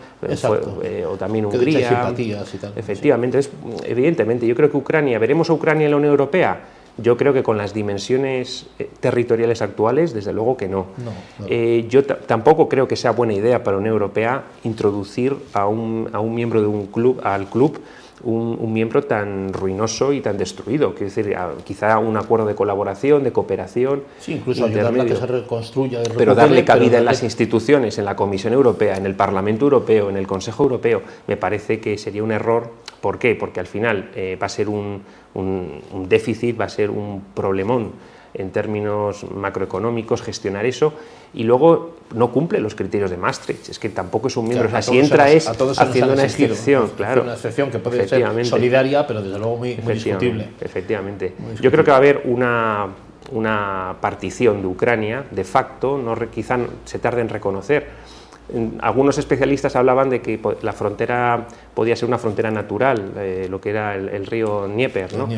o 1.08 1.18
también 1.18 1.46
Hungría. 1.46 2.14
Efectivamente, 2.76 3.40
es, 3.40 3.50
evidentemente, 3.84 4.46
yo 4.46 4.56
creo 4.56 4.70
que 4.70 4.78
Ucrania, 4.78 5.18
veremos 5.18 5.50
a 5.50 5.54
Ucrania 5.54 5.86
en 5.86 5.92
la 5.92 5.98
Unión 5.98 6.12
Europea 6.12 6.62
yo 6.98 7.18
creo 7.18 7.34
que 7.34 7.42
con 7.42 7.58
las 7.58 7.74
dimensiones 7.74 8.68
eh, 8.78 8.90
territoriales 9.00 9.62
actuales, 9.62 10.14
desde 10.14 10.34
luego 10.34 10.58
que 10.58 10.68
no. 10.68 10.88
Eh, 11.48 11.86
yo 11.90 12.04
tampoco 12.04 12.68
creo 12.68 12.88
que 12.88 12.96
sea 12.96 13.12
buena 13.12 13.34
idea 13.34 13.64
para 13.64 13.78
la 13.78 13.80
Unión 13.80 13.94
Europea 13.94 14.44
introducir 14.64 15.36
a 15.54 15.68
un, 15.68 16.10
a 16.12 16.20
un 16.20 16.36
miembro 16.36 16.62
de 16.62 16.68
un 16.68 16.88
club, 16.88 17.22
al 17.24 17.48
club, 17.48 17.80
un, 18.24 18.74
miembro 18.74 19.04
tan 19.04 19.52
ruinoso 19.54 20.14
y 20.14 20.22
tan 20.22 20.38
destruido. 20.38 20.94
Quiero 20.94 21.14
decir, 21.14 21.36
quizá 21.64 21.98
un 22.00 22.18
acuerdo 22.18 22.46
de 22.46 22.56
colaboración, 22.56 23.24
de 23.24 23.32
cooperación. 23.32 24.04
Sí, 24.20 24.34
incluso 24.34 24.66
ayudarle 24.66 25.02
a 25.02 25.06
que 25.06 25.16
se 25.16 25.26
reconstruya. 25.26 26.00
Pero 26.18 26.36
darle 26.36 26.64
cabida 26.64 27.00
en 27.00 27.06
las 27.06 27.24
instituciones, 27.24 27.98
en 27.98 28.06
la 28.06 28.16
Comisión 28.16 28.54
Europea, 28.54 28.98
en 28.98 29.06
el 29.06 29.16
Parlamento 29.16 29.66
Europeo, 29.66 30.10
en 30.10 30.18
el 30.18 30.28
Consejo 30.28 30.64
Europeo, 30.64 31.02
me 31.28 31.38
parece 31.38 31.80
que 31.80 31.98
sería 31.98 32.24
un 32.24 32.32
error. 32.32 32.72
¿Por 33.02 33.18
qué? 33.18 33.36
Porque 33.36 33.60
al 33.60 33.68
final 33.68 34.12
eh, 34.16 34.38
va 34.42 34.46
a 34.46 34.50
ser 34.50 34.70
un, 34.70 35.02
un, 35.34 36.08
déficit, 36.08 36.60
va 36.60 36.66
a 36.66 36.70
ser 36.70 36.90
un 36.90 37.24
problemón 37.34 37.92
en 38.34 38.52
términos 38.52 39.26
macroeconómicos, 39.30 40.22
gestionar 40.22 40.66
eso, 40.66 40.94
y 41.34 41.44
luego 41.44 41.96
no 42.14 42.32
cumple 42.32 42.60
los 42.60 42.76
criterios 42.76 43.12
de 43.12 43.18
Maastricht. 43.18 43.70
Es 43.70 43.80
que 43.80 43.90
tampoco 43.90 44.28
es 44.28 44.38
un 44.38 44.48
miembro. 44.48 44.68
o 44.68 44.72
sea, 44.72 44.82
si 44.82 45.00
entra 45.00 45.32
es 45.32 45.48
haciendo 45.48 46.14
una 46.14 46.24
excepción, 46.24 46.92
claro. 46.96 47.24
Una 47.24 47.34
excepción 47.34 47.72
que 47.72 47.80
puede 47.80 48.08
ser 48.08 48.46
solidaria, 48.46 49.06
pero 49.08 49.22
desde 49.22 49.38
luego 49.38 49.58
muy, 49.58 49.76
muy 49.78 49.94
discutible. 49.94 50.50
Efectivamente. 50.60 51.34
Yo 51.62 51.72
creo 51.72 51.84
que 51.84 51.92
va 51.92 51.98
a 51.98 52.00
haber 52.00 52.22
una, 52.26 52.88
una 53.32 53.96
partición 54.02 54.62
de 54.62 54.68
Ucrania, 54.68 55.26
de 55.32 55.44
facto, 55.44 55.98
no, 55.98 56.16
quizá 56.30 56.60
se 56.86 57.00
tarde 57.00 57.22
en 57.22 57.30
reconocer 57.30 58.01
algunos 58.82 59.18
especialistas 59.18 59.76
hablaban 59.76 60.10
de 60.10 60.22
que 60.22 60.40
la 60.62 60.74
frontera 60.74 61.48
podía 61.74 61.96
ser 61.96 62.08
una 62.08 62.18
frontera 62.18 62.52
natural, 62.52 63.14
eh, 63.18 63.48
lo 63.50 63.62
que 63.62 63.70
era 63.70 63.96
el, 63.96 64.26
río 64.26 64.68
Dnieper, 64.68 65.16
¿no? 65.16 65.30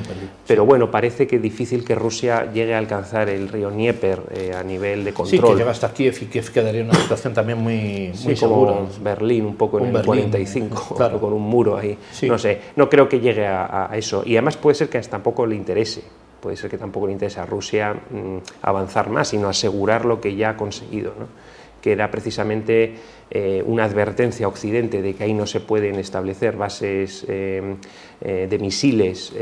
Pero 0.47 0.65
bueno, 0.65 0.89
parece 0.89 1.27
que 1.27 1.35
es 1.35 1.41
difícil 1.41 1.85
que 1.85 1.93
Rusia 1.93 2.51
llegue 2.51 2.73
a 2.73 2.79
alcanzar 2.79 3.29
el 3.29 3.49
río 3.49 3.69
Dnieper 3.69 4.21
eh, 4.33 4.53
a 4.55 4.63
nivel 4.63 5.03
de 5.03 5.13
control. 5.13 5.41
Sí, 5.41 5.47
que 5.47 5.55
llega 5.55 5.71
hasta 5.71 5.93
Kiev 5.93 6.17
y 6.21 6.25
Kiev 6.25 6.51
quedaría 6.51 6.81
en 6.81 6.89
una 6.89 6.99
situación 6.99 7.33
también 7.33 7.59
muy, 7.59 8.11
muy 8.23 8.35
como 8.35 8.89
Berlín, 9.01 9.45
un 9.45 9.55
poco 9.55 9.79
en 9.79 9.95
el 9.95 10.03
45, 10.03 10.95
claro. 10.97 11.19
con 11.19 11.33
un 11.33 11.43
muro 11.43 11.77
ahí. 11.77 11.97
No 12.23 12.37
sé, 12.37 12.61
no 12.75 12.89
creo 12.89 13.07
que 13.07 13.19
llegue 13.19 13.45
a, 13.45 13.89
eso. 13.93 14.23
Y 14.25 14.35
además 14.35 14.57
puede 14.57 14.75
ser 14.75 14.89
que 14.89 14.99
tampoco 15.01 15.45
le 15.45 15.55
interese 15.55 16.03
puede 16.41 16.57
ser 16.57 16.69
que 16.69 16.77
tampoco 16.77 17.07
le 17.07 17.13
interese 17.13 17.39
a 17.39 17.45
Rusia 17.45 17.93
mm, 17.93 18.37
avanzar 18.63 19.09
más, 19.09 19.29
sino 19.29 19.47
asegurar 19.47 20.03
lo 20.03 20.19
que 20.19 20.35
ya 20.35 20.49
ha 20.49 20.57
conseguido. 20.57 21.13
¿no? 21.17 21.27
Que 21.83 21.91
era 21.91 22.09
precisamente 22.09 22.93
eh, 23.29 23.61
una 23.67 23.83
advertencia 23.83 24.45
a 24.45 24.49
Occidente 24.49 25.01
de 25.01 25.15
que 25.15 25.25
ahí 25.25 25.33
no 25.33 25.45
se 25.45 25.59
pueden 25.59 25.95
establecer 25.95 26.55
bases 26.55 27.25
eh, 27.27 27.75
eh, 28.21 28.47
de 28.49 28.57
misiles 28.57 29.33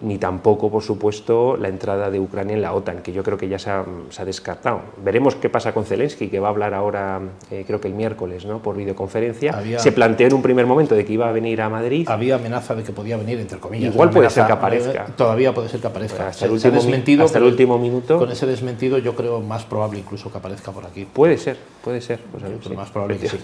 ni 0.00 0.18
tampoco, 0.18 0.70
por 0.70 0.82
supuesto, 0.82 1.56
la 1.56 1.68
entrada 1.68 2.10
de 2.10 2.20
Ucrania 2.20 2.54
en 2.54 2.62
la 2.62 2.72
OTAN, 2.72 3.02
que 3.02 3.12
yo 3.12 3.22
creo 3.22 3.38
que 3.38 3.48
ya 3.48 3.58
se 3.58 3.70
ha, 3.70 3.84
descartado. 4.24 4.80
Veremos 5.02 5.34
qué 5.34 5.48
pasa 5.48 5.74
con 5.74 5.84
Zelensky, 5.84 6.28
que 6.28 6.40
va 6.40 6.48
a 6.48 6.50
hablar 6.50 6.74
ahora, 6.74 7.20
eh, 7.50 7.64
creo 7.66 7.80
que 7.80 7.88
el 7.88 7.94
miércoles, 7.94 8.44
¿no? 8.44 8.60
por 8.60 8.76
videoconferencia. 8.76 9.62
se 9.78 9.92
planteó 9.92 10.26
en 10.26 10.34
un 10.34 10.42
primer 10.42 10.66
momento 10.66 10.94
de 10.94 11.04
que 11.04 11.12
iba 11.12 11.28
a 11.28 11.32
venir 11.32 11.60
a 11.60 11.68
Madrid. 11.68 12.08
Había 12.08 12.36
amenaza 12.36 12.74
de 12.74 12.82
que 12.82 12.92
podía 12.92 13.16
venir, 13.16 13.38
entre 13.38 13.58
comillas. 13.58 13.92
Igual 13.94 14.10
puede 14.10 14.30
ser 14.30 14.46
que 14.46 14.52
aparezca. 14.52 15.06
Todavía 15.16 15.52
puede 15.52 15.68
ser 15.68 15.80
que 15.80 15.86
aparezca. 15.86 16.28
Hasta, 16.28 16.46
el 16.46 16.52
último, 16.52 16.74
desmentido, 16.74 17.24
hasta 17.24 17.38
el 17.38 17.44
último 17.44 17.78
minuto. 17.78 18.18
Con 18.18 18.30
ese 18.30 18.46
desmentido 18.46 18.98
yo 18.98 19.14
creo 19.14 19.40
más 19.40 19.64
probable 19.64 19.98
incluso 19.98 20.30
que 20.30 20.38
aparezca 20.38 20.72
por 20.72 20.84
aquí. 20.84 21.04
Puede 21.04 21.38
ser, 21.38 21.56
puede 21.82 22.00
ser. 22.00 22.20
Pues 22.20 22.76
más 22.76 22.90
probable 22.90 23.18
que 23.18 23.28
sí. 23.28 23.38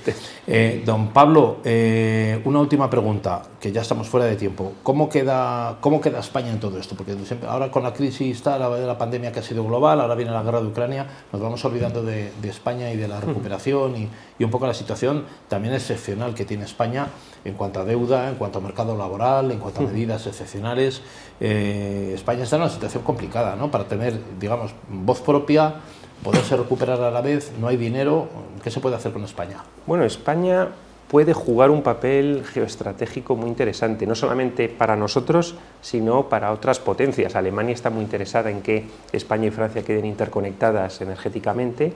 Eh, 0.47 0.83
don 0.85 1.09
Pablo, 1.09 1.59
eh, 1.65 2.41
una 2.45 2.61
última 2.61 2.89
pregunta, 2.89 3.43
que 3.61 3.73
ya 3.73 3.83
estamos 3.83 4.09
fuera 4.09 4.27
de 4.27 4.37
tiempo. 4.37 4.73
¿Cómo 4.83 5.09
queda, 5.09 5.77
cómo 5.81 6.01
queda 6.01 6.21
España 6.21 6.50
en 6.51 6.61
todo 6.61 6.79
esto? 6.79 6.95
Porque 6.95 7.17
ahora 7.47 7.71
con 7.71 7.83
la 7.83 7.93
crisis 7.93 8.37
está 8.37 8.59
la, 8.59 8.69
la, 8.69 8.99
pandemia 8.99 9.33
que 9.33 9.41
ha 9.41 9.43
sido 9.43 9.65
global, 9.65 10.01
ahora 10.01 10.15
viene 10.15 10.31
la 10.33 10.43
guerra 10.43 10.61
de 10.61 10.67
Ucrania, 10.67 11.07
nos 11.33 11.41
vamos 11.41 11.65
olvidando 11.65 12.03
de, 12.03 12.33
España 12.45 12.91
y 12.91 12.97
de 12.97 13.09
la 13.09 13.21
recuperación 13.21 13.97
y, 13.97 14.09
y, 14.39 14.45
un 14.45 14.51
poco 14.51 14.67
la 14.67 14.75
situación 14.75 15.25
también 15.49 15.75
excepcional 15.75 16.35
que 16.35 16.45
tiene 16.45 16.65
España 16.65 17.09
en 17.45 17.55
cuanto 17.55 17.81
a 17.81 17.85
deuda, 17.85 18.29
en 18.29 18.35
cuanto 18.35 18.59
a 18.59 18.63
mercado 18.63 18.97
laboral, 18.97 19.51
en 19.51 19.59
cuanto 19.59 19.81
a 19.81 19.83
medidas 19.85 20.27
excepcionales. 20.27 21.03
Eh, 21.41 22.13
España 22.15 22.45
está 22.45 22.57
en 22.57 22.63
una 22.63 22.71
situación 22.71 23.03
complicada, 23.03 23.57
¿no? 23.57 23.71
Para 23.71 23.85
tener, 23.85 24.19
digamos, 24.39 24.73
voz 24.89 25.21
propia, 25.21 25.75
poderse 26.23 26.57
recuperar 26.57 27.01
a 27.01 27.11
la 27.11 27.21
vez, 27.21 27.53
no 27.59 27.69
hay 27.69 27.77
dinero. 27.77 28.29
¿Qué 28.63 28.71
se 28.71 28.81
puede 28.81 28.97
hacer 28.97 29.13
con 29.13 29.25
España? 29.25 29.65
Bueno, 29.87 30.05
España 30.05 30.69
puede 31.11 31.33
jugar 31.33 31.71
un 31.71 31.83
papel 31.83 32.45
geoestratégico 32.45 33.35
muy 33.35 33.49
interesante, 33.49 34.07
no 34.07 34.15
solamente 34.15 34.69
para 34.69 34.95
nosotros, 34.95 35.57
sino 35.81 36.29
para 36.29 36.53
otras 36.53 36.79
potencias. 36.79 37.35
Alemania 37.35 37.75
está 37.75 37.91
muy 37.91 38.05
interesada 38.05 38.49
en 38.49 38.63
que 38.63 38.87
España 39.11 39.49
y 39.49 39.51
Francia 39.51 39.83
queden 39.83 40.05
interconectadas 40.05 41.01
energéticamente 41.01 41.93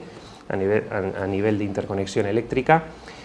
a 0.49 0.57
nivel, 0.57 0.83
a, 0.91 1.25
nivel 1.27 1.57
de 1.57 1.63
interconexión 1.63 2.25
eléctrica 2.25 2.83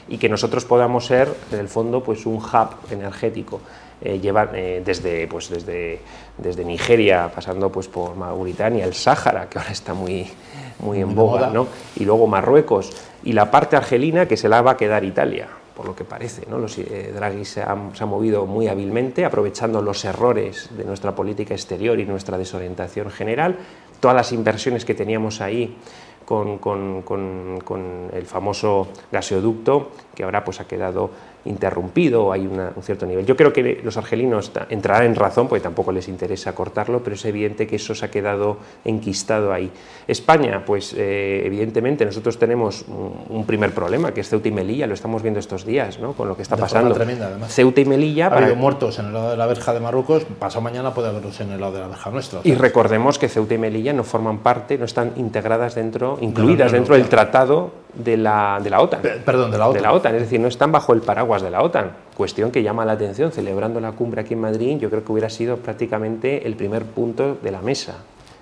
y 0.09 0.19
que 0.19 0.29
nosotros 0.29 0.65
podamos 0.65 1.07
ser, 1.07 1.29
en 1.51 1.59
el 1.59 1.69
fondo, 1.69 2.05
pues 2.05 2.25
un 2.25 2.37
hub 2.37 2.69
energético. 2.93 3.61
Eh, 4.01 4.21
llevar 4.21 4.53
eh, 4.55 4.83
desde, 4.85 5.27
pues 5.27 5.51
desde, 5.51 6.01
desde 6.39 6.65
Nigeria, 6.65 7.31
pasando 7.35 7.71
pues 7.71 7.89
por 7.89 8.15
Mauritania, 8.15 8.85
el 8.85 8.95
Sáhara, 8.95 9.49
que 9.49 9.59
ahora 9.59 9.73
está 9.73 9.93
muy, 9.93 10.31
muy 10.79 11.01
en 11.01 11.15
boga, 11.17 11.51
¿no? 11.51 11.67
y 11.97 12.05
luego 12.05 12.29
Marruecos, 12.29 12.93
y 13.25 13.33
la 13.33 13.51
parte 13.51 13.77
argelina 13.77 14.27
que 14.27 14.39
se 14.39 14.49
la 14.49 14.63
va 14.63 14.71
a 14.71 14.77
quedar 14.79 15.05
Italia 15.05 15.49
por 15.81 15.89
lo 15.89 15.97
que 15.97 16.05
parece. 16.05 16.43
¿no? 16.47 16.59
Eh, 16.77 17.11
Draghi 17.15 17.43
se 17.47 17.63
ha, 17.63 17.75
movido 17.75 18.45
muy 18.45 18.69
hábilmente, 18.69 19.25
aprovechando 19.25 19.81
los 19.81 20.05
errores 20.05 20.69
de 20.77 20.85
nuestra 20.85 21.15
política 21.15 21.55
exterior 21.55 21.99
y 21.99 22.05
nuestra 22.05 22.37
desorientación 22.37 23.11
general. 23.11 23.57
Todas 23.99 24.15
las 24.15 24.31
inversiones 24.33 24.85
que 24.85 24.93
teníamos 24.93 25.41
ahí 25.41 25.79
con, 26.27 26.59
con 26.59 28.11
el 28.13 28.27
famoso 28.27 28.89
gaseoducto, 29.11 29.93
que 30.15 30.23
ahora 30.23 30.45
pues, 30.45 30.61
ha 30.61 30.69
quedado 30.69 31.09
interrumpido, 31.45 32.33
hay 32.33 32.47
un 32.47 32.61
cierto 32.83 33.07
nivel. 33.07 33.27
Yo 33.27 33.37
creo 33.37 33.53
que 33.53 33.81
los 33.83 33.97
argelinos 33.97 34.53
entrarán 34.69 35.07
en 35.07 35.15
razón, 35.15 35.49
porque 35.49 35.63
tampoco 35.63 35.93
les 35.93 36.09
interesa 36.09 36.55
cortarlo, 36.55 37.03
pero 37.03 37.15
es 37.15 37.25
evidente 37.25 37.67
que 37.67 37.77
eso 37.77 37.95
se 37.95 38.05
ha 38.05 38.11
quedado 38.11 38.59
enquistado 38.85 39.53
ahí. 39.53 39.71
España, 40.07 40.63
pues 40.65 40.95
eh, 40.97 41.43
evidentemente 41.45 42.05
nosotros 42.05 42.39
tenemos 42.39 42.85
un, 42.89 43.45
primer 43.47 43.73
problema, 43.73 44.13
que 44.13 44.21
es 44.21 44.29
Ceuta 44.29 44.49
y 44.49 44.53
Melilla, 44.53 44.87
lo 44.87 44.95
estamos 44.95 45.23
viendo 45.23 45.41
estos 45.41 45.65
días, 45.65 45.99
¿no? 45.99 46.13
con 46.13 46.29
lo 46.29 46.37
que 46.37 46.43
está 46.43 46.57
pasando. 46.57 46.95
Tremenda, 46.95 47.27
además. 47.27 47.53
Ceuta 47.53 47.81
y 47.81 47.85
Melilla... 47.85 48.29
Ha 48.29 48.37
habido 48.37 48.57
muertos 48.57 48.99
en 48.99 49.07
el 49.07 49.13
lado 49.13 49.31
de 49.31 49.37
la 49.37 49.47
verja 49.47 49.73
de 49.73 49.81
Marruecos, 49.81 50.25
pasado 50.39 50.61
mañana 50.61 50.93
puede 50.95 51.09
haberlos 51.09 51.41
en 51.41 51.53
el 51.53 51.61
lado 51.61 51.73
de 51.73 51.81
la 51.81 51.89
verja 51.89 52.11
nuestra. 52.11 52.41
Y 52.45 52.55
recordemos 52.55 53.19
que 53.19 53.29
Ceuta 53.29 53.55
y 53.55 53.59
Melilla 53.59 53.93
no 53.93 54.05
forman 54.05 54.39
parte, 54.39 54.79
no 54.79 54.85
están 54.85 55.13
integradas 55.17 55.75
dentro, 55.75 56.19
incluidas 56.21 56.73
dentro 56.73 56.95
del 56.95 57.09
tratado 57.09 57.73
de 57.95 58.17
la, 58.17 58.61
de 58.63 58.71
la 58.71 58.81
OTAN. 58.81 59.01
Perdón, 59.25 59.51
de 59.51 59.59
la 59.59 59.69
OTAN. 59.69 59.75
De 59.75 59.81
la 59.81 59.93
OTAN, 59.93 60.15
es 60.15 60.23
decir, 60.23 60.41
no 60.41 60.49
están 60.49 60.73
bajo 60.73 60.93
el 60.93 61.01
paraguas 61.01 61.43
de 61.43 61.51
la 61.51 61.63
OTAN. 61.63 61.93
Cuestión 62.17 62.51
que 62.51 62.63
llama 62.63 62.85
la 62.85 62.93
atención, 62.93 63.33
celebrando 63.33 63.81
la 63.81 63.93
cumbre 63.93 64.21
aquí 64.21 64.35
en 64.35 64.41
Madrid, 64.41 64.79
yo 64.79 64.91
creo 64.91 65.05
que 65.05 65.13
hubiera 65.13 65.31
sido 65.31 65.57
prácticamente 65.57 66.47
el 66.47 66.57
primer 66.57 66.85
punto 66.85 67.37
de 67.43 67.51
la 67.51 67.61
mesa. 67.61 67.99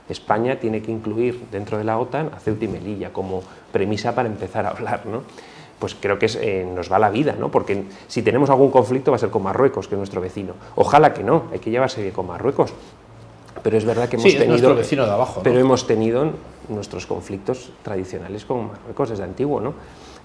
España 0.09 0.59
tiene 0.59 0.81
que 0.83 0.91
incluir 0.91 1.47
dentro 1.51 1.79
de 1.79 1.85
la 1.85 1.99
OTAN 1.99 2.31
a 2.35 2.41
Ceuta 2.41 2.65
y 2.65 2.69
Melilla 2.69 3.13
como 3.13 3.43
premisa 3.73 4.15
para 4.15 4.29
empezar 4.29 4.67
a 4.67 4.71
hablar, 4.71 5.07
¿no? 5.07 5.23
Pues 5.79 5.95
creo 5.95 6.19
que 6.19 6.27
eh, 6.41 6.67
nos 6.75 6.91
va 6.91 6.99
la 6.99 7.11
vida, 7.11 7.37
¿no? 7.39 7.51
Porque 7.51 7.85
si 8.09 8.23
tenemos 8.23 8.51
algún 8.51 8.71
conflicto 8.71 9.13
va 9.13 9.17
a 9.17 9.21
ser 9.21 9.31
con 9.31 9.43
Marruecos, 9.43 9.87
que 9.87 9.95
es 9.95 9.99
nuestro 9.99 10.21
vecino. 10.21 10.55
Ojalá 10.75 11.13
que 11.13 11.23
no, 11.23 11.45
hay 11.53 11.61
que 11.61 11.71
llevarse 11.71 12.03
bien 12.03 12.13
con 12.13 12.27
Marruecos, 12.27 12.73
pero 13.63 13.77
es 13.77 13.85
verdad 13.85 14.09
que 14.09 14.17
hemos 14.17 14.35
tenido. 14.35 14.75
vecino 14.75 15.05
de 15.05 15.13
abajo. 15.13 15.41
Pero 15.43 15.59
hemos 15.59 15.87
tenido 15.87 16.33
nuestros 16.69 17.07
conflictos 17.07 17.73
tradicionales 17.83 18.45
con 18.45 18.69
Marruecos 18.69 19.11
desde 19.11 19.25
antiguo, 19.25 19.61
¿no? 19.61 19.75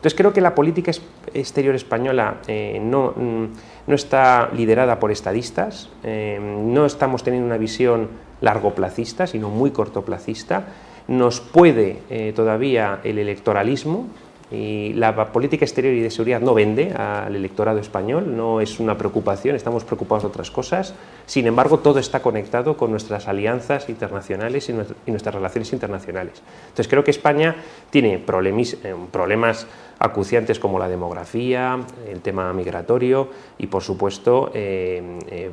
Entonces 0.04 0.18
creo 0.18 0.34
que 0.34 0.42
la 0.42 0.54
política 0.54 0.92
exterior 1.34 1.76
española 1.76 2.42
eh, 2.48 2.78
no, 2.84 3.14
mm, 3.16 3.46
no, 3.88 3.96
está 3.96 4.50
liderada 4.54 5.00
por 5.00 5.12
estadistas, 5.12 5.90
eh, 6.04 6.40
no 6.42 6.86
estamos 6.86 7.24
teniendo 7.24 7.48
una 7.48 7.58
visión 7.58 8.10
largoplacista, 8.42 9.28
sino 9.28 9.50
muy 9.50 9.72
cortoplacista. 9.72 10.66
Nos 11.08 11.40
puede 11.40 12.00
eh, 12.10 12.34
todavía 12.36 13.00
el 13.06 13.18
electoralismo, 13.18 14.08
y 14.54 14.94
la 14.94 15.32
política 15.32 15.66
exterior 15.66 15.94
y 15.96 16.02
de 16.02 16.12
seguridad 16.12 16.40
no 16.40 16.54
vende 16.54 16.92
al 16.94 17.36
electorado 17.36 17.80
español, 17.80 18.38
no 18.38 18.62
es 18.62 18.80
una 18.80 18.98
preocupación, 18.98 19.56
estamos 19.56 19.84
preocupados 19.84 20.24
de 20.24 20.30
otras 20.30 20.52
cosas. 20.52 20.94
Sin 21.26 21.48
embargo, 21.48 21.80
todo 21.80 21.98
está 21.98 22.22
conectado 22.22 22.78
con 22.78 22.92
nuestras 22.92 23.28
alianzas 23.28 23.90
internacionales 23.90 24.70
y 24.70 25.12
nuestras 25.12 25.34
relaciones 25.34 25.74
internacionales. 25.74 26.44
Entonces, 26.66 26.88
creo 26.88 27.04
que 27.04 27.12
España 27.12 27.56
tiene 27.90 28.14
eh, 28.16 28.96
problemas 29.12 29.68
acuciantes 30.04 30.60
como 30.60 30.78
la 30.80 30.90
demografía, 30.90 31.80
el 32.06 32.20
tema 32.20 32.52
migratorio 32.52 33.30
y, 33.58 33.68
por 33.68 33.82
supuesto, 33.82 34.52
eh, 34.54 35.02
eh, 35.30 35.50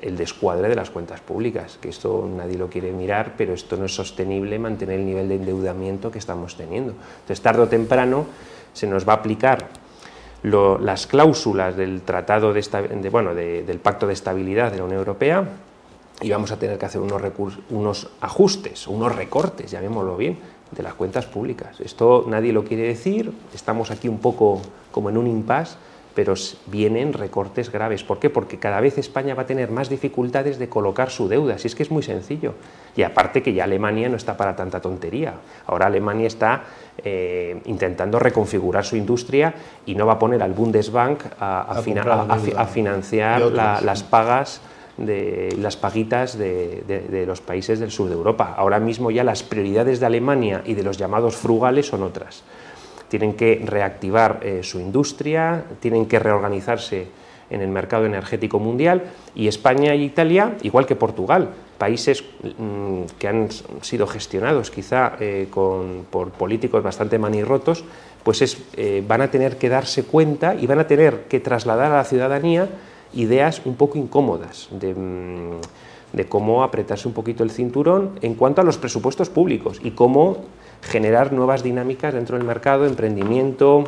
el 0.00 0.16
descuadre 0.16 0.68
de 0.68 0.76
las 0.76 0.90
cuentas 0.90 1.20
públicas, 1.20 1.78
que 1.82 1.88
esto 1.88 2.28
nadie 2.32 2.56
lo 2.56 2.70
quiere 2.70 2.92
mirar, 2.92 3.34
pero 3.36 3.54
esto 3.54 3.76
no 3.76 3.86
es 3.86 3.94
sostenible 3.94 4.56
mantener 4.60 5.00
el 5.00 5.06
nivel 5.06 5.28
de 5.28 5.34
endeudamiento 5.34 6.12
que 6.12 6.20
estamos 6.20 6.56
teniendo. 6.56 6.92
Entonces, 6.92 7.40
tarde 7.42 7.62
o 7.62 7.68
temprano 7.68 8.26
se 8.72 8.86
nos 8.86 9.06
va 9.06 9.14
a 9.14 9.16
aplicar 9.16 9.66
las 10.44 11.08
cláusulas 11.08 11.76
del 11.76 12.02
tratado 12.02 12.52
de, 12.52 13.08
bueno, 13.10 13.34
del 13.34 13.78
pacto 13.80 14.06
de 14.06 14.12
estabilidad 14.12 14.70
de 14.70 14.78
la 14.78 14.84
Unión 14.84 14.98
Europea 15.00 15.44
y 16.20 16.30
vamos 16.30 16.52
a 16.52 16.56
tener 16.56 16.78
que 16.78 16.86
hacer 16.86 17.00
unos, 17.00 17.20
unos 17.70 18.10
ajustes, 18.20 18.86
unos 18.86 19.14
recortes, 19.14 19.72
llamémoslo 19.72 20.16
bien, 20.16 20.38
de 20.74 20.82
las 20.82 20.94
cuentas 20.94 21.26
públicas. 21.26 21.80
Esto 21.80 22.24
nadie 22.26 22.52
lo 22.52 22.64
quiere 22.64 22.84
decir, 22.84 23.32
estamos 23.54 23.90
aquí 23.90 24.08
un 24.08 24.18
poco 24.18 24.60
como 24.90 25.10
en 25.10 25.16
un 25.16 25.26
impasse, 25.26 25.76
pero 26.14 26.34
vienen 26.66 27.12
recortes 27.12 27.70
graves. 27.72 28.04
¿Por 28.04 28.18
qué? 28.18 28.30
Porque 28.30 28.58
cada 28.58 28.80
vez 28.80 28.98
España 28.98 29.34
va 29.34 29.42
a 29.42 29.46
tener 29.46 29.70
más 29.70 29.88
dificultades 29.88 30.58
de 30.58 30.68
colocar 30.68 31.10
su 31.10 31.28
deuda, 31.28 31.58
si 31.58 31.68
es 31.68 31.74
que 31.74 31.82
es 31.82 31.90
muy 31.90 32.02
sencillo. 32.02 32.54
Y 32.96 33.02
aparte 33.02 33.42
que 33.42 33.54
ya 33.54 33.64
Alemania 33.64 34.08
no 34.08 34.16
está 34.16 34.36
para 34.36 34.54
tanta 34.54 34.80
tontería. 34.80 35.34
Ahora 35.66 35.86
Alemania 35.86 36.26
está 36.26 36.64
eh, 36.98 37.60
intentando 37.64 38.18
reconfigurar 38.18 38.84
su 38.84 38.96
industria 38.96 39.54
y 39.86 39.94
no 39.94 40.06
va 40.06 40.14
a 40.14 40.18
poner 40.18 40.42
al 40.42 40.52
Bundesbank 40.52 41.22
a, 41.40 41.82
financiar 42.66 43.40
las 43.40 44.02
pagas 44.02 44.60
de 44.96 45.56
las 45.58 45.76
paguitas 45.76 46.38
de, 46.38 47.24
los 47.26 47.40
países 47.40 47.80
del 47.80 47.90
sur 47.90 48.08
de 48.08 48.14
Europa. 48.14 48.54
Ahora 48.56 48.78
mismo 48.78 49.10
ya 49.10 49.24
las 49.24 49.42
prioridades 49.42 50.00
de 50.00 50.06
Alemania 50.06 50.62
y 50.64 50.74
de 50.74 50.82
los 50.82 50.98
llamados 50.98 51.36
frugales 51.36 51.86
son 51.86 52.02
otras. 52.02 52.42
Tienen 53.08 53.34
que 53.34 53.62
reactivar 53.64 54.40
eh, 54.42 54.62
su 54.62 54.80
industria, 54.80 55.64
tienen 55.80 56.06
que 56.06 56.18
reorganizarse 56.18 57.06
en 57.50 57.60
el 57.60 57.68
mercado 57.68 58.06
energético 58.06 58.58
mundial 58.58 59.02
y 59.34 59.46
España 59.46 59.92
e 59.92 59.98
Italia, 59.98 60.56
igual 60.62 60.86
que 60.86 60.96
Portugal, 60.96 61.50
países 61.76 62.24
mm, 62.42 63.18
que 63.18 63.28
han 63.28 63.48
sido 63.82 64.06
gestionados 64.06 64.70
quizá 64.70 65.16
eh, 65.20 65.46
por 65.52 66.30
políticos 66.30 66.82
bastante 66.82 67.18
manirrotos, 67.18 67.84
pues 68.22 68.56
eh, 68.74 69.04
van 69.06 69.20
a 69.20 69.30
tener 69.30 69.58
que 69.58 69.68
darse 69.68 70.04
cuenta 70.04 70.54
y 70.54 70.66
van 70.66 70.78
a 70.78 70.86
tener 70.86 71.24
que 71.28 71.40
trasladar 71.40 71.92
a 71.92 71.96
la 71.96 72.04
ciudadanía 72.04 72.68
ideas 73.14 73.62
un 73.64 73.74
poco 73.74 73.98
incómodas 73.98 74.68
de, 74.70 74.94
mm, 74.94 75.60
de 76.12 76.28
cómo 76.28 76.62
apretarse 76.62 77.08
un 77.08 77.14
poquito 77.14 77.42
el 77.42 77.50
cinturón 77.50 78.18
en 78.22 78.34
cuanto 78.34 78.60
a 78.60 78.64
los 78.64 78.78
presupuestos 78.78 79.30
públicos 79.30 79.80
y 79.82 79.92
cómo 79.92 80.38
generar 80.82 81.32
nuevas 81.32 81.62
dinámicas 81.62 82.14
dentro 82.14 82.36
del 82.36 82.46
mercado, 82.46 82.86
emprendimiento, 82.86 83.84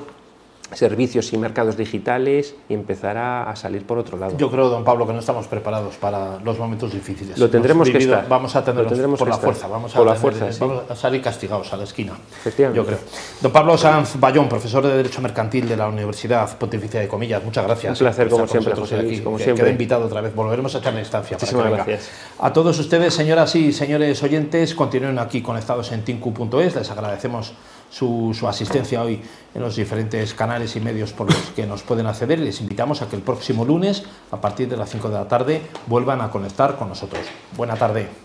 servicios 0.74 1.32
y 1.32 1.38
mercados 1.38 1.76
digitales 1.76 2.54
y 2.68 2.74
empezar 2.74 3.16
a, 3.16 3.54
salir 3.56 3.86
por 3.86 3.98
otro 3.98 4.18
lado. 4.18 4.36
Yo 4.36 4.50
creo, 4.50 4.68
don 4.68 4.84
Pablo, 4.84 5.06
que 5.06 5.12
no 5.12 5.20
estamos 5.20 5.46
preparados 5.46 5.94
para 5.96 6.38
los 6.40 6.58
momentos 6.58 6.92
difíciles. 6.92 7.38
Lo 7.38 7.48
tendremos 7.48 7.88
que 7.88 7.98
estar. 7.98 8.28
Vamos 8.28 8.56
a 8.56 8.64
tenerlos 8.64 9.18
por 9.18 9.28
la 9.28 9.38
fuerza. 9.38 9.68
Vamos, 9.68 9.94
a, 9.94 10.00
la 10.04 10.14
fuerza, 10.14 10.48
vamos 10.58 10.82
a 10.90 10.96
salir 10.96 11.22
castigados 11.22 11.72
a 11.72 11.76
la 11.76 11.84
esquina. 11.84 12.14
Yo 12.74 12.84
creo. 12.84 12.98
Don 13.40 13.52
Pablo 13.52 13.78
Sanz 13.78 14.18
Bayón, 14.18 14.48
profesor 14.48 14.86
de 14.86 14.96
Derecho 14.96 15.20
Mercantil 15.20 15.68
de 15.68 15.76
la 15.76 15.88
Universidad 15.88 16.56
Pontificia 16.58 17.00
de 17.00 17.08
Comillas, 17.08 17.42
muchas 17.44 17.64
gracias. 17.64 18.00
Un 18.00 18.06
placer, 18.06 18.28
como 18.28 18.46
siempre, 18.46 18.74
José 18.74 19.02
Luis, 19.02 19.20
como 19.20 19.38
siempre. 19.38 19.64
Queda 19.64 19.70
invitado 19.70 20.06
otra 20.06 20.20
vez. 20.20 20.34
Volveremos 20.34 20.74
a 20.74 20.78
echarle 20.78 21.00
instancia. 21.00 21.36
Muchísimas 21.36 21.70
gracias. 21.70 22.10
A 22.38 22.52
todos 22.52 22.78
ustedes, 22.78 23.14
señoras 23.14 23.54
y 23.54 23.72
señores 23.72 24.22
oyentes, 24.22 24.74
continúen 24.74 25.18
aquí 25.18 25.42
conectados 25.42 25.92
en 25.92 26.04
tinku.es. 26.04 26.74
Les 26.74 26.90
agradecemos 26.90 27.54
su, 27.94 28.48
asistencia 28.48 29.02
hoy 29.02 29.20
en 29.54 29.62
los 29.62 29.76
diferentes 29.76 30.34
canales 30.34 30.74
y 30.74 30.80
medios 30.80 31.12
por 31.12 31.28
los 31.28 31.50
que 31.54 31.64
nos 31.64 31.82
pueden 31.82 32.06
acceder 32.06 32.40
les 32.40 32.60
invitamos 32.60 33.02
a 33.02 33.08
que 33.08 33.14
el 33.14 33.22
próximo 33.22 33.64
lunes, 33.64 34.02
a 34.32 34.40
partir 34.40 34.68
de 34.68 34.76
las 34.76 34.90
5 34.90 35.08
de 35.08 35.14
la 35.14 35.28
tarde, 35.28 35.62
vuelvan 35.86 36.20
a 36.20 36.30
conectar 36.30 36.76
con 36.76 36.88
nosotros. 36.88 37.22
Buena 37.56 37.76
tarde. 37.76 38.23